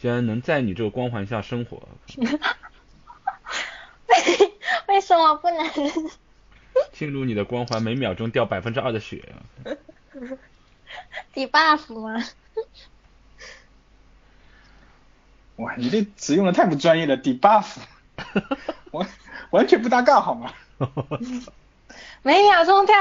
[0.00, 1.80] 竟然能在你这个光环下生活，
[2.16, 2.26] 为
[4.96, 5.64] 为什么不能？
[6.92, 9.32] 进入你的光环，每秒钟掉百分之二的血。
[11.34, 12.20] 你 buff 吗？
[15.60, 17.76] 哇，你这词用的太不专业了，，debuff，
[18.92, 19.06] 完
[19.50, 20.52] 完全不搭嘎好吗？
[22.22, 22.94] 每秒钟跳，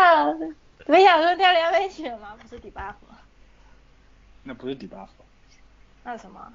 [0.88, 2.36] 每秒钟跳两倍血吗？
[2.42, 2.96] 不是 debuff。
[4.44, 5.08] 那不是 debuff。
[6.04, 6.52] 那是什么？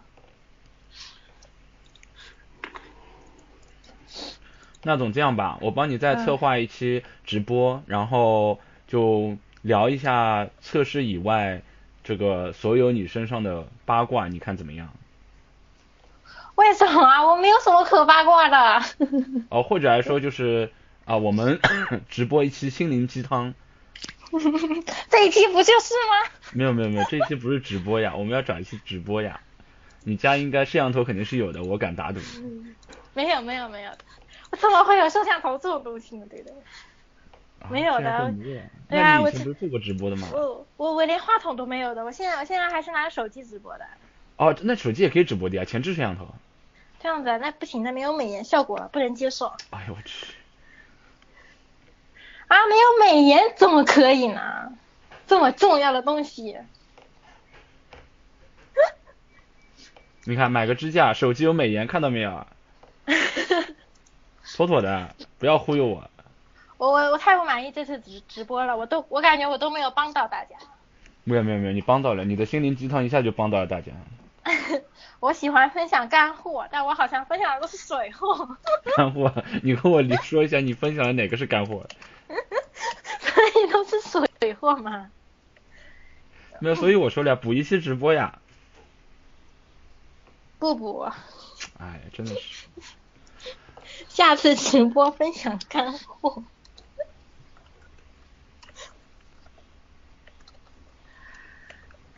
[4.82, 11.62] 那总这样吧，我帮你再策划一期直播，然后就聊一下测试以外
[12.02, 14.92] 这个所有你身上的八卦，你看怎么样？
[16.57, 17.26] 为什么啊？
[17.26, 18.84] 我没有什么可八卦的。
[19.50, 20.70] 哦，或者来说就是
[21.05, 21.59] 啊，我们
[22.09, 23.55] 直播一期心灵鸡汤。
[25.11, 26.30] 这一期不就是吗？
[26.52, 29.40] 没有没有没有，这一期不是直播呀， 我们要找一期直播呀。
[30.05, 32.20] 你家应该摄像头肯定是有的，我敢打赌。
[33.14, 33.90] 没有没有没有。
[34.50, 36.26] 我怎么会有摄像头这种东西呢？
[36.28, 36.52] 对的，
[37.70, 38.32] 没有的。
[38.88, 40.28] 对啊，我以前不是做过直播的吗？
[40.32, 43.86] 我我我连话筒都没有的，我现在我现在还是拿手机直播的。
[44.36, 46.28] 哦，那手机也可以直播的呀，前置摄像头。
[47.05, 49.52] 这样子，那不行，那没有美颜效果，不能接受。
[49.68, 50.34] 哎呦我去！
[52.48, 54.72] 啊，没有美颜怎么可以呢？
[55.26, 56.57] 这么重要的东西。
[60.24, 62.46] 你看，买个支架，手机有美颜，看到没有？
[64.57, 66.11] 妥妥的，不要忽悠我。
[66.78, 70.57] 我我我太不满意这次直直播了，我都我感觉我都没有帮到大家。
[71.24, 73.92] 没有没有没有，你帮到了，你的心灵鸡汤一下就帮到了大家。
[75.25, 78.59] 我喜欢分享干货，但我好像分享的都是水货。
[78.95, 81.87] 干货，你和我你说一下，你分享的哪个是干货？
[82.29, 85.11] 所以都是水货吗？
[86.59, 88.39] 没有，所以我说了，补一期直播呀。
[90.61, 91.11] 不补。
[91.79, 92.66] 哎，真的是。
[94.11, 96.45] 下次直播分享干货。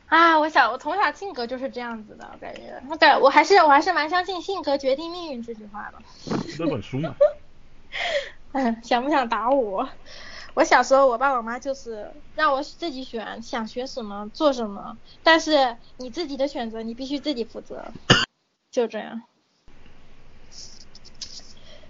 [0.09, 5.99] 啊，我小我从小性格就是这样子的，我感觉，我感我还是我还是蛮相信性格决定命运这句话的。
[6.59, 7.15] 那本书嘛。
[8.53, 9.89] 嗯，想不想打我？
[10.55, 17.85] 我小时候，我爸我妈就是让我自己选，想学什么做什么，但是你自己的选择你必须自己负责，
[18.71, 19.23] 就这样。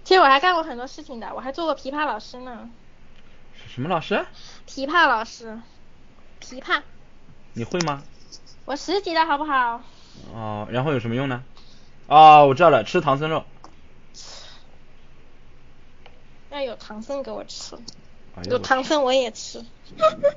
[0.02, 2.70] 其实我还干过很多事情的，我还做过琵琶老师呢。
[3.68, 4.24] 什么老师？
[4.66, 5.60] 琵琶老师，
[6.40, 6.82] 琵琶。
[7.56, 8.02] 你会吗？
[8.66, 9.80] 我十级了好不好？
[10.34, 11.42] 哦，然后有什么用呢？
[12.06, 13.44] 哦，我知道了，吃唐僧肉。
[16.50, 17.78] 要有唐僧给我吃，
[18.50, 19.64] 有唐僧我也吃。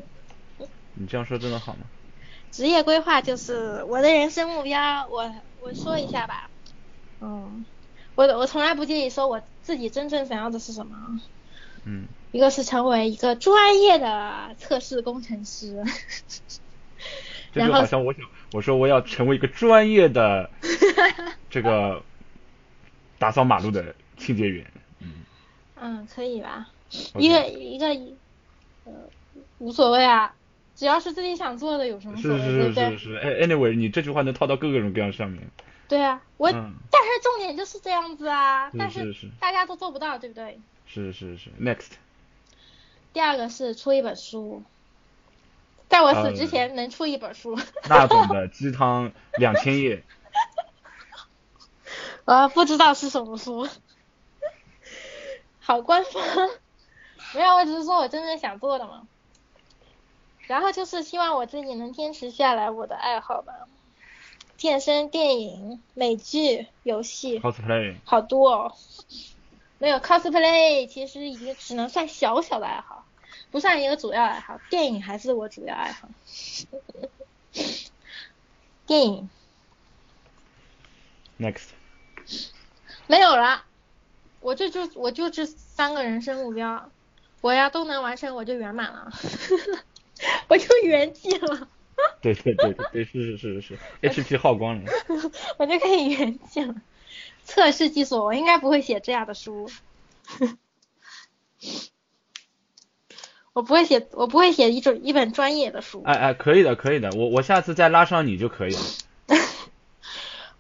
[0.96, 1.82] 你这样说真的好吗？
[2.52, 6.50] 职业规划就是我的人生目标，我我说一下吧。
[7.20, 7.66] 嗯，
[8.16, 10.96] 我我从来不介意说我自己真正想要的是什么。
[11.84, 12.08] 嗯。
[12.32, 15.84] 一个是成为一个专业的测试工程师。
[17.52, 18.24] 这就好像我想
[18.54, 20.50] 我说我要成为一个专业的
[21.50, 22.04] 这个
[23.18, 24.66] 打扫马路的清洁员。
[25.82, 26.68] 嗯，可以吧？
[27.18, 27.88] 一个一个，
[28.84, 28.92] 呃，
[29.60, 30.36] 无所谓啊，
[30.76, 32.38] 只要是自己想做的，有什么所谓？
[32.38, 35.42] 是是是是是，哎，anyway，你这句话能套到各个种各样上面。
[35.88, 40.60] 对啊，我，但是重点就是这样子啊，但是大家都做不到，对不对？
[40.86, 41.92] 是是是，next。
[43.14, 44.62] 第二个是出一本书，
[45.90, 47.60] 在我死之前能出一本书。
[47.90, 50.04] 那种的鸡汤两千页。
[52.26, 53.68] 啊不知道是什么书。
[55.60, 56.24] 好官方，
[57.34, 59.08] 没有，我只是说我真正想做的嘛。
[60.48, 63.54] 然后就是希望我自己能坚持下来我的爱好吧，
[64.58, 68.74] 健身、电影、美剧、游戏，cosplay，好多哦。
[69.78, 73.06] 没有 cosplay，其实已经只能算小小的爱好，
[73.52, 74.60] 不算一个主要爱好。
[74.70, 76.10] 电影还是我主要爱好。
[78.86, 79.30] 电影。
[81.40, 81.70] Next。
[83.08, 83.66] 没有了。
[84.42, 86.90] 我这就我就这三个人生目标，
[87.42, 89.12] 我要都能完成我就圆满了，
[90.48, 91.68] 我就圆寂了。
[92.22, 94.92] 对对对对是是是是 是，HP 耗光了。
[95.60, 96.74] 我就可以圆寂了。
[97.44, 99.70] 测试技术，我应该不会写这样的书。
[103.54, 106.04] 我不会写，我不会写一种一本专业的书。
[106.06, 108.80] 哎哎，可以的可以的，我我下次再拉上你就可以了。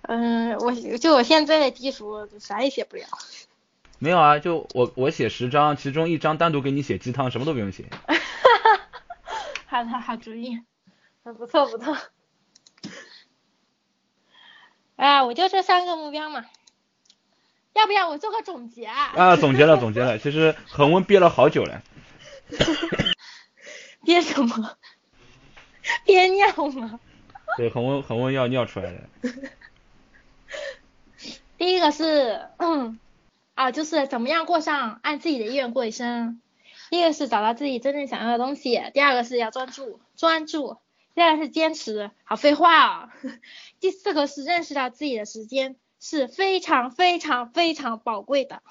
[0.01, 3.05] 嗯，我就我现在的技术啥也写不了。
[3.99, 7.85] 没有啊，就我我写十张，其中一张单独给你写鸡汤，什么都不用写。
[9.67, 10.59] 好的，好主意，
[11.21, 11.95] 不错不错。
[14.95, 16.45] 哎，我就这三个目标嘛，
[17.73, 19.13] 要不要我做个总结啊？
[19.15, 21.83] 啊，总结了总结了，其实恒温憋了好久了。
[24.03, 24.77] 憋什么？
[26.05, 26.99] 憋尿吗？
[27.57, 29.09] 对，恒温恒温要尿出来的。
[31.57, 32.47] 第一个是。
[33.55, 36.39] 啊，就是怎么样过上按自己的意愿过一生。
[36.89, 40.77] 第一个是找到自己真正想要的东西，第二个是要专注，专注，
[41.13, 42.09] 第二个是坚持。
[42.23, 43.13] 好废话啊。
[43.81, 48.63] 第四个是认识到自己的时间是非常非常非常宝贵的。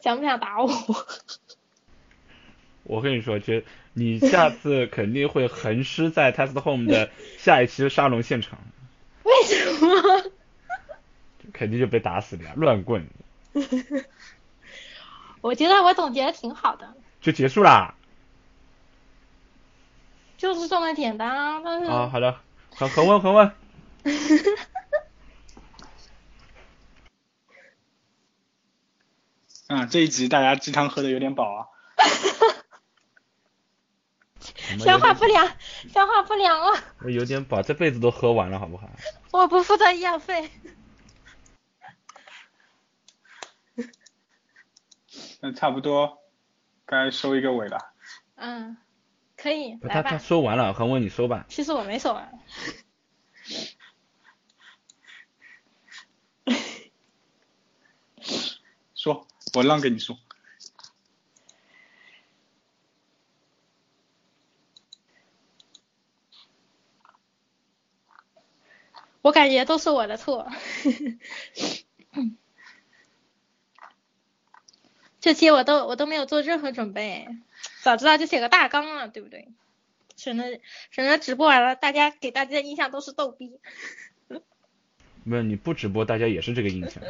[0.00, 0.70] 想不想打我？
[2.84, 3.62] 我跟你说，就
[3.92, 8.58] 你下次肯定会横尸在 Test Home 的 下一期沙龙现场。
[9.22, 10.30] 为什么？
[11.52, 12.52] 肯定就被打死了呀！
[12.56, 13.06] 乱棍。
[15.40, 16.94] 我觉得我总结的挺好的。
[17.20, 17.94] 就结束啦。
[20.38, 21.86] 就是这么简单，但是。
[21.86, 22.40] 啊，好的，
[22.74, 23.52] 恒恒温恒温。
[29.72, 31.66] 啊，这一集大家鸡汤喝的有点饱啊。
[34.78, 35.46] 消化不良，
[35.92, 36.78] 消化不良了。
[37.00, 38.90] 我有点饱，这辈子都喝完了，好不好？
[39.30, 40.50] 我不负责医药费。
[45.40, 46.18] 那差不多
[46.84, 47.78] 该收一个尾了。
[48.34, 48.76] 嗯，
[49.36, 49.78] 可以。
[49.88, 51.46] 他他说完了，恒温你说吧。
[51.48, 52.38] 其实我没说完。
[58.94, 60.18] 说，我让给你说。
[69.20, 70.50] 我感觉都是我的错，
[75.20, 77.28] 这期我都我都没有做任何准备，
[77.82, 79.46] 早知道就写个大纲了，对不对？
[80.16, 83.60] 省得省得直播完了，大家给大家的印象都是逗逼。
[85.22, 87.00] 没有，你不直播，大家也是这个印象。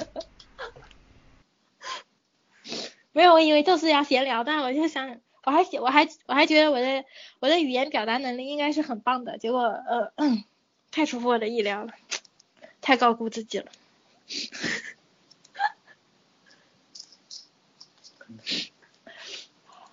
[3.12, 7.04] 没有，我以为就是要闲聊，但我就想，我还写，我还我还觉得我的
[7.40, 10.12] 我的语言表达能力应该是很棒的，结果呃。
[10.94, 11.94] 太出乎我的意料了，
[12.82, 13.72] 太高估自己了。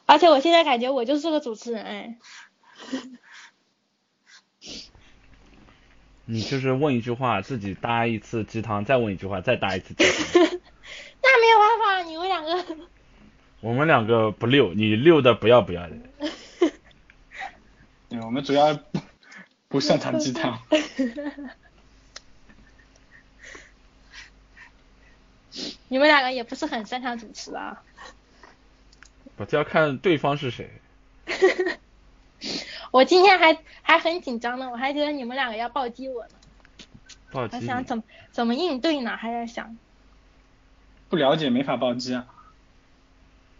[0.05, 2.17] 而且我现在感觉我就是个主持人哎。
[6.25, 10.13] 你就是问一句话，自己搭一次鸡汤，再问一句话，再搭一次鸡汤。
[11.23, 11.68] 那没有办法，你们两个。
[13.61, 15.95] 我们两个不溜，你溜的不要不要的。
[18.09, 18.79] 对，我们主要
[19.67, 20.59] 不擅长鸡汤。
[25.89, 27.83] 你们两个也不是很擅长主持啊。
[29.37, 30.69] 我就要看对方是谁。
[32.91, 36.35] 我今天还还很紧张呢，我还觉得你们两个要暴击我呢。
[37.31, 37.57] 暴击。
[37.57, 39.17] 我想怎么怎么应对呢？
[39.17, 39.77] 还在想。
[41.09, 42.25] 不了解没法暴击啊。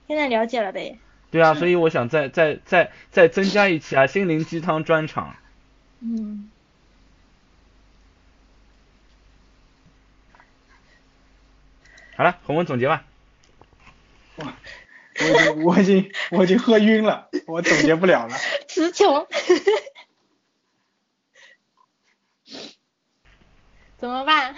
[0.10, 0.98] 现在了解了呗。
[1.30, 5.36] 对啊，所以我想再再再再增加一期啊，心灵鸡汤专场。
[6.00, 6.50] 嗯。
[12.18, 13.06] 好了，红文总结吧。
[14.38, 14.56] 哇。
[15.20, 18.36] 我已经我已经我已经喝晕了，我总结不了了。
[18.68, 19.28] 词穷。
[23.98, 24.56] 怎么办？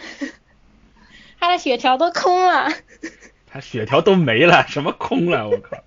[1.41, 2.69] 他的血条都空了。
[3.51, 5.49] 他血条都没了，什么空了？
[5.49, 5.83] 我靠！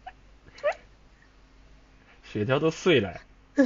[2.30, 3.18] 血条都碎了。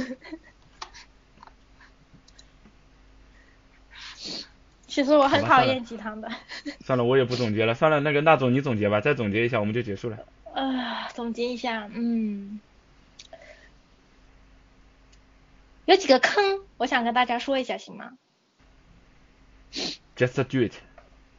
[4.87, 6.31] 其实我很讨厌鸡汤的。
[6.85, 7.73] 算了，我也不总结了。
[7.75, 10.17] 算了，那个那总你总结吧，再总结一下我们就结束了。
[10.53, 12.59] 啊，总结一下，嗯，
[15.85, 18.13] 有几个坑，我想跟大家说一下，行吗
[20.15, 20.73] ？Just do it。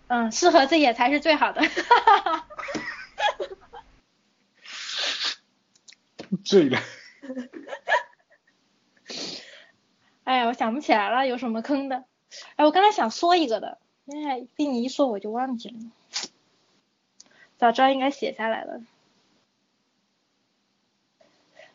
[0.06, 1.62] 嗯，适合自己才是最好的。
[6.45, 6.78] 醉了。
[10.24, 12.05] 哎呀，我想不起来了，有什么坑的？
[12.57, 15.76] 哎，我刚才想说一个的，哎，被你一说我就忘记了。
[17.59, 18.80] 早知道应该写下来了。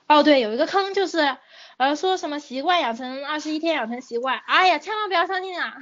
[0.08, 1.38] 哦，对，有一个坑就是，
[1.78, 5.78] 呃，说什么习惯养成二十一天养成习惯，哎呀，千万不要相信啊！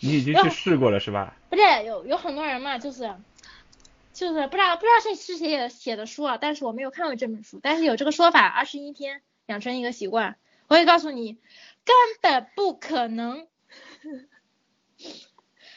[0.00, 1.36] 你已经去试过了是吧？
[1.48, 3.14] 不是，有有很多人嘛，就是，
[4.12, 10.36] 就是不知道不知道是是谁写的书啊，但是我没有看过这本书，但是有这个说法，二十一天养成一个习惯，
[10.68, 11.38] 我会告诉你，
[11.84, 13.46] 根本不可能，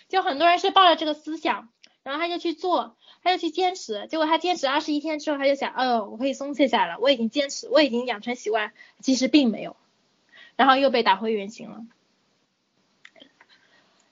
[0.08, 1.70] 就很多人是抱着这个思想，
[2.04, 2.96] 然后他就去做。
[3.24, 9.76] 他就去坚持，结果他坚持二十一天之后，他就想，哦，我可以松懈下来了，我已经坚持，我已经养成习惯，其实并没有，
[10.56, 11.88] 然后又被打回原形了。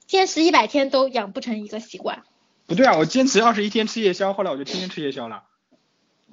[0.08, 2.24] 坚持一百天都养不成一个习惯。
[2.66, 5.43] 不对啊，我坚持二十一天吃夜宵，后来我就天天吃夜宵了。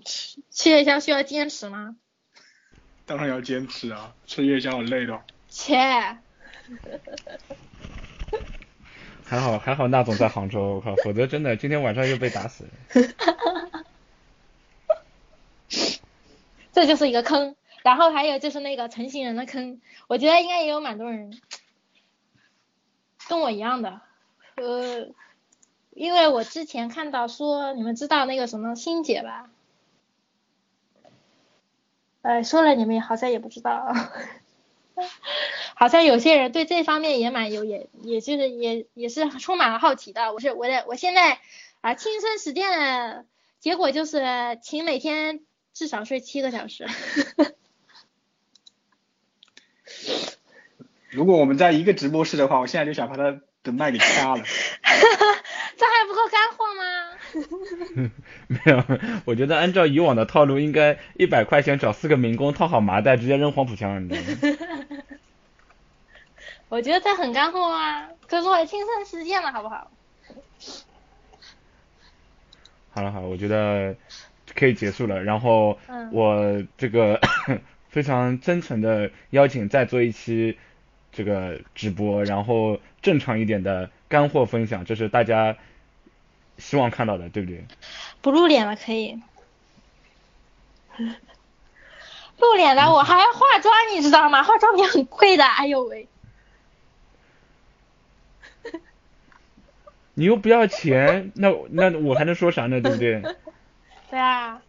[0.04, 1.96] 吃吃夜宵需要坚持吗？
[3.04, 5.20] 当然要坚持啊，吃夜宵我累的。
[5.48, 5.76] 切。
[9.24, 12.70] 还好还好，那总在杭州，我靠，否则真的今天晚上又被打死了。
[16.72, 21.38] 这就是一个坑，然后还有就是那个成型人的坑，我觉得应该也有蛮多人
[23.28, 24.00] 跟我一样的，
[24.54, 25.08] 呃，
[25.90, 29.50] 因为我之前看到说，你们知道那个什么欣姐吧？
[32.22, 33.86] 哎，说了你们好像也不知道。
[35.74, 40.34] 好像有些人对这方面也蛮有，也也就是也也是充满了好奇的。
[40.34, 41.38] 我是我的我现在
[41.80, 43.24] 啊亲身实践的
[43.60, 45.40] 结果就是，请每天
[45.72, 46.86] 至少睡七个小时。
[51.08, 54.44] 如果我们在一个直播室的话，我现在就想把他的麦给掐了。
[56.30, 58.10] 干货吗？
[58.46, 58.84] 没有，
[59.24, 64.56] 我觉得按照以往的套路，应该一百块钱找四个民工套好麻袋，直接扔黄浦江，你知道吗？
[66.68, 69.90] 我觉得这很干货啊，可是我亲身实践了，好不好？
[72.92, 73.96] 好了好，我觉得
[74.54, 75.22] 可以结束了。
[75.22, 75.78] 然后
[76.12, 77.20] 我这个
[77.90, 80.58] 非常真诚的邀请再做一期
[81.10, 85.56] 这个直播，然后正常一点的干货分享，这是大家
[86.60, 87.64] 希望看到的，对不对？
[88.20, 89.20] 不露脸了可以，
[92.38, 94.42] 露脸了我还要化妆，你知道吗？
[94.42, 96.06] 化妆品很贵的，哎呦喂。
[100.14, 102.80] 你又不要钱，那那我还能说啥呢？
[102.80, 103.22] 对不对？
[104.10, 104.60] 对啊，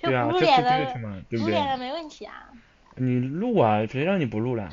[0.00, 0.32] 对啊，这不？
[0.32, 2.48] 露脸的没问题啊。
[2.96, 4.68] 你录啊，谁让你不录了？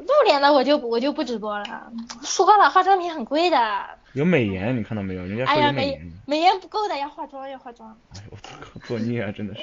[0.00, 3.86] 露脸的我就我就不直播了，说了化妆品很贵的。
[4.14, 5.22] 有美颜，你看到没有？
[5.24, 6.12] 人家说有美颜。
[6.26, 7.96] 美颜不够的，要化妆，要化妆。
[8.14, 8.56] 哎呦我操，
[8.86, 9.60] 作孽啊，真的是。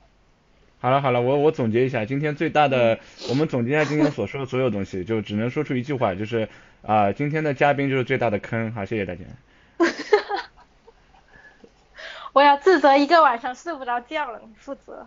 [0.80, 6.48] 好了好了，我我总结一下，今天最大的，我们总结一下今天所说的所有东西，就只能说出一句话，就是
[6.82, 8.72] 啊、今天的嘉宾就是最大的坑。
[8.72, 9.20] 好，谢谢大家。
[12.32, 15.06] 我要自责一个晚上睡不着觉了，你负责。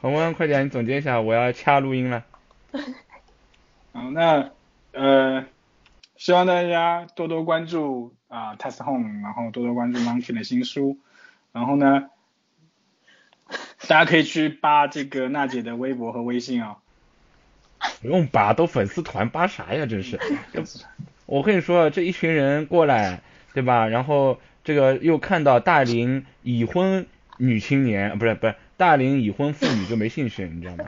[0.00, 2.24] 恒温，快点，你总结一下，我要掐录音了。
[3.92, 4.50] 好，那
[4.92, 5.44] 呃，
[6.16, 10.98] 希望大家多多关注啊、Test Home，然后多多关注 Monkey 的新书，
[11.52, 12.08] 然后呢，
[13.86, 16.78] 大家可以去扒这个娜姐的微博和微信啊。
[18.00, 19.84] 不用扒，都粉丝团扒啥呀？
[19.86, 20.18] 真是。
[21.26, 23.20] 我跟你说，这一群人过来，
[23.52, 23.86] 对吧？
[23.88, 27.06] 然后这个又看到大龄已婚
[27.38, 30.84] 女青年，不是不是大龄已婚妇女就没兴趣，你知道吗？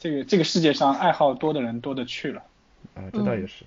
[0.00, 2.42] 这个这个世界上爱好多的人多的去了，
[2.94, 3.64] 啊，这倒也是。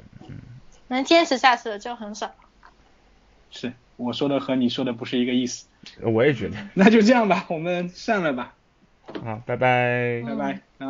[0.88, 2.34] 能坚持下去的就很少。
[3.52, 5.68] 是我说的和你说的不是一个意思。
[6.02, 6.58] 我也觉得。
[6.74, 8.56] 那就这样吧，我们散了吧，
[9.24, 10.24] 好，拜拜。
[10.26, 10.60] 拜拜。
[10.80, 10.88] 啊